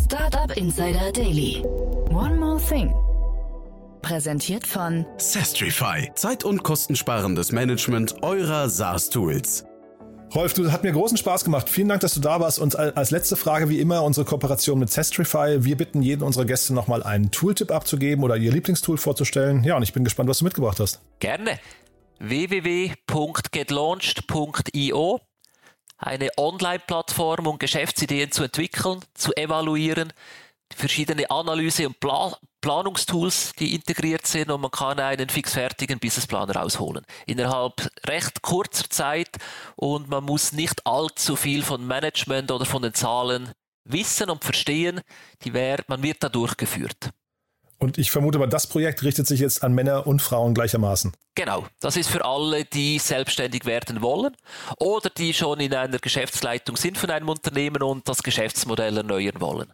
Startup 0.06 0.56
Insider 0.56 1.12
Daily. 1.12 1.64
One 2.10 2.36
more 2.36 2.60
thing 2.60 2.94
präsentiert 4.04 4.68
von 4.68 5.06
Sestrify. 5.18 6.12
Zeit- 6.14 6.44
und 6.44 6.62
kostensparendes 6.62 7.52
Management 7.52 8.22
eurer 8.22 8.70
SaaS-Tools. 8.70 9.64
Rolf, 10.36 10.54
du 10.56 10.72
hat 10.72 10.84
mir 10.84 10.92
großen 10.92 11.18
Spaß 11.18 11.44
gemacht. 11.44 11.70
Vielen 11.70 11.90
Dank, 11.90 12.02
dass 12.02 12.16
du 12.16 12.20
da 12.20 12.40
warst. 12.40 12.58
Und 12.58 12.76
als 12.76 13.12
letzte 13.12 13.36
Frage 13.36 13.70
wie 13.70 13.80
immer 13.80 14.02
unsere 14.04 14.26
Kooperation 14.26 14.80
mit 14.80 14.90
Zestrify. 14.90 15.64
Wir 15.64 15.78
bitten 15.78 16.02
jeden 16.02 16.24
unserer 16.24 16.46
Gäste 16.46 16.74
nochmal 16.74 17.04
einen 17.04 17.30
Tooltip 17.30 17.70
abzugeben 17.72 18.24
oder 18.24 18.36
ihr 18.36 18.52
Lieblingstool 18.52 18.98
vorzustellen. 18.98 19.64
Ja, 19.64 19.78
und 19.78 19.84
ich 19.84 19.94
bin 19.94 20.04
gespannt, 20.04 20.28
was 20.30 20.40
du 20.40 20.46
mitgebracht 20.46 20.80
hast. 20.80 21.02
Gerne. 21.20 21.60
www.getlaunched.io 22.20 25.20
eine 25.98 26.30
Online-Plattform, 26.38 27.48
um 27.48 27.58
Geschäftsideen 27.60 28.32
zu 28.32 28.44
entwickeln, 28.44 29.02
zu 29.14 29.36
evaluieren, 29.38 30.12
verschiedene 30.76 31.30
Analyse- 31.30 31.88
und 31.88 32.00
Pla 32.00 32.36
Planungstools, 32.64 33.52
die 33.60 33.76
integriert 33.76 34.26
sind 34.26 34.50
und 34.50 34.62
man 34.62 34.72
kann 34.72 34.98
einen 34.98 35.28
fixfertigen 35.28 36.00
Businessplan 36.00 36.50
rausholen. 36.50 37.06
Innerhalb 37.28 37.90
recht 38.08 38.42
kurzer 38.42 38.90
Zeit 38.90 39.38
und 39.76 40.08
man 40.08 40.24
muss 40.24 40.54
nicht 40.54 40.88
allzu 40.88 41.36
viel 41.36 41.62
von 41.62 41.86
Management 41.86 42.52
oder 42.52 42.66
von 42.66 42.82
den 42.82 42.94
Zahlen 42.94 43.52
wissen 43.84 44.30
und 44.30 44.46
verstehen. 44.46 45.02
Die 45.44 45.54
wär, 45.54 45.84
man 45.88 46.02
wird 46.04 46.24
da 46.24 46.30
durchgeführt. 46.30 47.10
Und 47.80 47.98
ich 47.98 48.12
vermute 48.12 48.40
mal, 48.40 48.48
das 48.48 48.66
Projekt 48.68 49.04
richtet 49.04 49.28
sich 49.28 49.42
jetzt 49.42 49.62
an 49.62 49.74
Männer 49.74 50.08
und 50.08 50.22
Frauen 50.22 50.54
gleichermaßen. 50.54 51.12
Genau, 51.36 51.68
das 51.82 51.98
ist 51.98 52.10
für 52.10 52.24
alle, 52.24 52.64
die 52.64 52.98
selbstständig 52.98 53.66
werden 53.66 54.02
wollen 54.02 54.38
oder 54.80 55.10
die 55.10 55.34
schon 55.34 55.60
in 55.60 55.74
einer 55.74 56.00
Geschäftsleitung 56.00 56.78
sind 56.78 56.98
von 56.98 57.10
einem 57.10 57.28
Unternehmen 57.28 57.84
und 57.84 58.08
das 58.08 58.24
Geschäftsmodell 58.24 58.96
erneuern 58.96 59.42
wollen. 59.42 59.74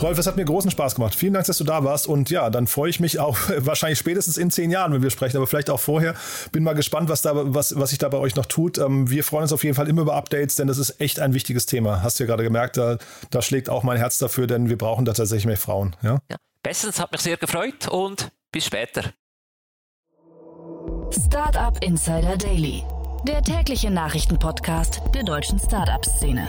Rolf, 0.00 0.16
es 0.16 0.26
hat 0.28 0.36
mir 0.36 0.44
großen 0.44 0.70
Spaß 0.70 0.94
gemacht. 0.94 1.14
Vielen 1.14 1.32
Dank, 1.32 1.46
dass 1.46 1.58
du 1.58 1.64
da 1.64 1.82
warst. 1.82 2.06
Und 2.06 2.30
ja, 2.30 2.50
dann 2.50 2.66
freue 2.66 2.90
ich 2.90 3.00
mich 3.00 3.18
auch 3.20 3.36
wahrscheinlich 3.58 3.98
spätestens 3.98 4.36
in 4.36 4.50
zehn 4.50 4.70
Jahren, 4.70 4.92
wenn 4.92 5.02
wir 5.02 5.10
sprechen, 5.10 5.36
aber 5.36 5.46
vielleicht 5.46 5.70
auch 5.70 5.80
vorher. 5.80 6.14
Bin 6.52 6.62
mal 6.62 6.74
gespannt, 6.74 7.08
was, 7.08 7.22
da, 7.22 7.32
was, 7.34 7.78
was 7.78 7.90
sich 7.90 7.98
da 7.98 8.08
bei 8.08 8.18
euch 8.18 8.36
noch 8.36 8.46
tut. 8.46 8.78
Ähm, 8.78 9.10
wir 9.10 9.24
freuen 9.24 9.42
uns 9.42 9.52
auf 9.52 9.64
jeden 9.64 9.74
Fall 9.74 9.88
immer 9.88 10.02
über 10.02 10.14
Updates, 10.14 10.54
denn 10.54 10.68
das 10.68 10.78
ist 10.78 11.00
echt 11.00 11.20
ein 11.20 11.34
wichtiges 11.34 11.66
Thema. 11.66 12.02
Hast 12.02 12.18
du 12.18 12.24
ja 12.24 12.28
gerade 12.28 12.44
gemerkt, 12.44 12.76
da, 12.76 12.98
da 13.30 13.42
schlägt 13.42 13.68
auch 13.68 13.82
mein 13.82 13.96
Herz 13.96 14.18
dafür, 14.18 14.46
denn 14.46 14.68
wir 14.68 14.78
brauchen 14.78 15.04
da 15.04 15.12
tatsächlich 15.12 15.46
mehr 15.46 15.56
Frauen. 15.56 15.96
Ja? 16.02 16.18
ja. 16.30 16.36
Bestens, 16.62 17.00
hat 17.00 17.12
mich 17.12 17.20
sehr 17.20 17.36
gefreut 17.36 17.88
und 17.88 18.30
bis 18.52 18.66
später. 18.66 19.12
Startup 21.10 21.82
Insider 21.82 22.36
Daily, 22.36 22.84
der 23.26 23.42
tägliche 23.42 23.90
Nachrichtenpodcast 23.90 25.00
der 25.14 25.24
deutschen 25.24 25.58
Startup-Szene. 25.58 26.48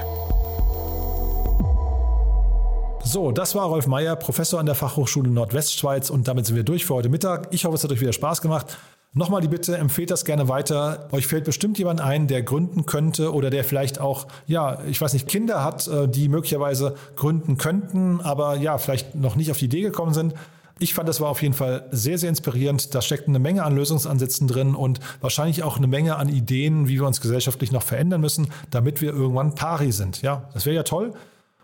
So, 3.12 3.32
das 3.32 3.56
war 3.56 3.66
Rolf 3.66 3.88
Meyer, 3.88 4.16
Professor 4.16 4.60
an 4.60 4.68
der 4.68 4.76
Fachhochschule 4.76 5.32
Nordwestschweiz 5.32 6.12
und 6.12 6.28
damit 6.28 6.46
sind 6.46 6.56
wir 6.56 6.64
durch 6.64 6.86
für 6.86 6.94
heute 6.94 7.10
Mittag. 7.10 7.48
Ich 7.50 7.66
hoffe, 7.66 7.74
es 7.74 7.84
hat 7.84 7.92
euch 7.92 8.02
wieder 8.02 8.14
Spaß 8.14 8.40
gemacht. 8.40 8.78
Nochmal 9.14 9.42
die 9.42 9.48
Bitte, 9.48 9.76
empfehlt 9.78 10.12
das 10.12 10.26
gerne 10.26 10.48
weiter. 10.48 11.08
Euch 11.12 11.26
fällt 11.26 11.46
bestimmt 11.46 11.80
jemand 11.80 12.02
ein, 12.02 12.28
der 12.28 12.44
gründen 12.44 12.86
könnte 12.86 13.34
oder 13.34 13.50
der 13.50 13.64
vielleicht 13.64 14.00
auch, 14.00 14.28
ja, 14.46 14.78
ich 14.88 15.02
weiß 15.02 15.14
nicht, 15.14 15.28
Kinder 15.28 15.64
hat, 15.64 15.88
äh, 15.88 16.08
die 16.08 16.30
möglicherweise 16.30 16.94
gründen 17.16 17.58
könnten, 17.58 18.22
aber 18.22 18.58
ja, 18.58 18.78
vielleicht 18.78 19.16
noch 19.16 19.36
nicht 19.36 19.50
auf 19.50 19.58
die 19.58 19.66
Idee 19.66 19.82
gekommen 19.82 20.14
sind. 20.14 20.36
Ich 20.78 20.94
fand, 20.94 21.10
das 21.10 21.20
war 21.20 21.30
auf 21.30 21.42
jeden 21.42 21.56
Fall 21.56 21.88
sehr, 21.90 22.20
sehr 22.20 22.30
inspirierend. 22.30 22.94
Da 22.94 23.02
steckt 23.02 23.28
eine 23.28 23.40
Menge 23.40 23.64
an 23.64 23.76
Lösungsansätzen 23.76 24.48
drin 24.48 24.76
und 24.76 25.00
wahrscheinlich 25.20 25.64
auch 25.64 25.78
eine 25.78 25.88
Menge 25.88 26.18
an 26.18 26.30
Ideen, 26.30 26.88
wie 26.88 27.00
wir 27.00 27.08
uns 27.08 27.22
gesellschaftlich 27.22 27.72
noch 27.72 27.82
verändern 27.82 28.22
müssen, 28.22 28.52
damit 28.70 29.02
wir 29.02 29.14
irgendwann 29.14 29.56
pari 29.56 29.92
sind. 29.92 30.22
Ja, 30.22 30.48
das 30.54 30.68
wäre 30.68 30.76
ja 30.76 30.84
toll. 30.84 31.16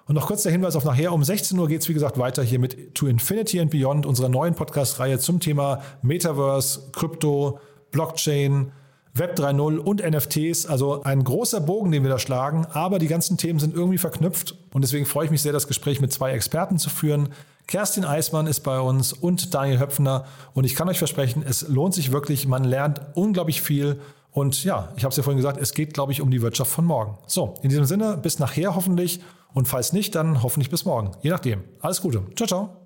Und 0.07 0.15
noch 0.15 0.27
kurz 0.27 0.43
der 0.43 0.51
Hinweis 0.51 0.75
auf 0.75 0.85
nachher. 0.85 1.13
Um 1.13 1.23
16 1.23 1.57
Uhr 1.57 1.67
geht 1.67 1.81
es, 1.81 1.89
wie 1.89 1.93
gesagt, 1.93 2.19
weiter 2.19 2.43
hier 2.43 2.59
mit 2.59 2.93
To 2.93 3.07
Infinity 3.07 3.59
and 3.59 3.71
Beyond, 3.71 4.05
unserer 4.05 4.29
neuen 4.29 4.53
Podcast-Reihe 4.53 5.17
zum 5.17 5.39
Thema 5.39 5.81
Metaverse, 6.03 6.91
Krypto, 6.91 7.59
Blockchain, 7.91 8.71
Web 9.15 9.39
3.0 9.39 9.77
und 9.77 10.03
NFTs. 10.03 10.67
Also 10.67 11.01
ein 11.03 11.23
großer 11.23 11.59
Bogen, 11.61 11.91
den 11.91 12.03
wir 12.03 12.11
da 12.11 12.19
schlagen. 12.19 12.67
Aber 12.71 12.99
die 12.99 13.07
ganzen 13.07 13.37
Themen 13.37 13.59
sind 13.59 13.73
irgendwie 13.73 13.97
verknüpft. 13.97 14.55
Und 14.73 14.83
deswegen 14.83 15.07
freue 15.07 15.25
ich 15.25 15.31
mich 15.31 15.41
sehr, 15.41 15.53
das 15.53 15.67
Gespräch 15.67 16.01
mit 16.01 16.13
zwei 16.13 16.33
Experten 16.33 16.77
zu 16.77 16.89
führen. 16.91 17.29
Kerstin 17.65 18.05
Eismann 18.05 18.45
ist 18.45 18.59
bei 18.59 18.79
uns 18.79 19.11
und 19.11 19.55
Daniel 19.55 19.79
Höpfner. 19.79 20.25
Und 20.53 20.65
ich 20.65 20.75
kann 20.75 20.87
euch 20.87 20.99
versprechen, 20.99 21.43
es 21.47 21.67
lohnt 21.67 21.95
sich 21.95 22.11
wirklich. 22.11 22.47
Man 22.47 22.63
lernt 22.63 23.01
unglaublich 23.15 23.61
viel. 23.61 24.01
Und 24.31 24.63
ja, 24.65 24.89
ich 24.97 25.03
habe 25.03 25.11
es 25.11 25.17
ja 25.17 25.23
vorhin 25.23 25.37
gesagt, 25.37 25.59
es 25.59 25.73
geht, 25.73 25.93
glaube 25.93 26.11
ich, 26.11 26.21
um 26.21 26.29
die 26.29 26.41
Wirtschaft 26.41 26.69
von 26.69 26.83
morgen. 26.85 27.17
So, 27.25 27.55
in 27.63 27.69
diesem 27.69 27.85
Sinne, 27.85 28.17
bis 28.17 28.37
nachher 28.37 28.75
hoffentlich. 28.75 29.21
Und 29.55 29.67
falls 29.67 29.93
nicht, 29.93 30.13
dann 30.13 30.43
hoffentlich 30.43 30.69
bis 30.69 30.85
morgen. 30.85 31.11
Je 31.21 31.31
nachdem. 31.31 31.63
Alles 31.79 32.01
Gute. 32.01 32.23
Ciao, 32.35 32.45
ciao. 32.45 32.84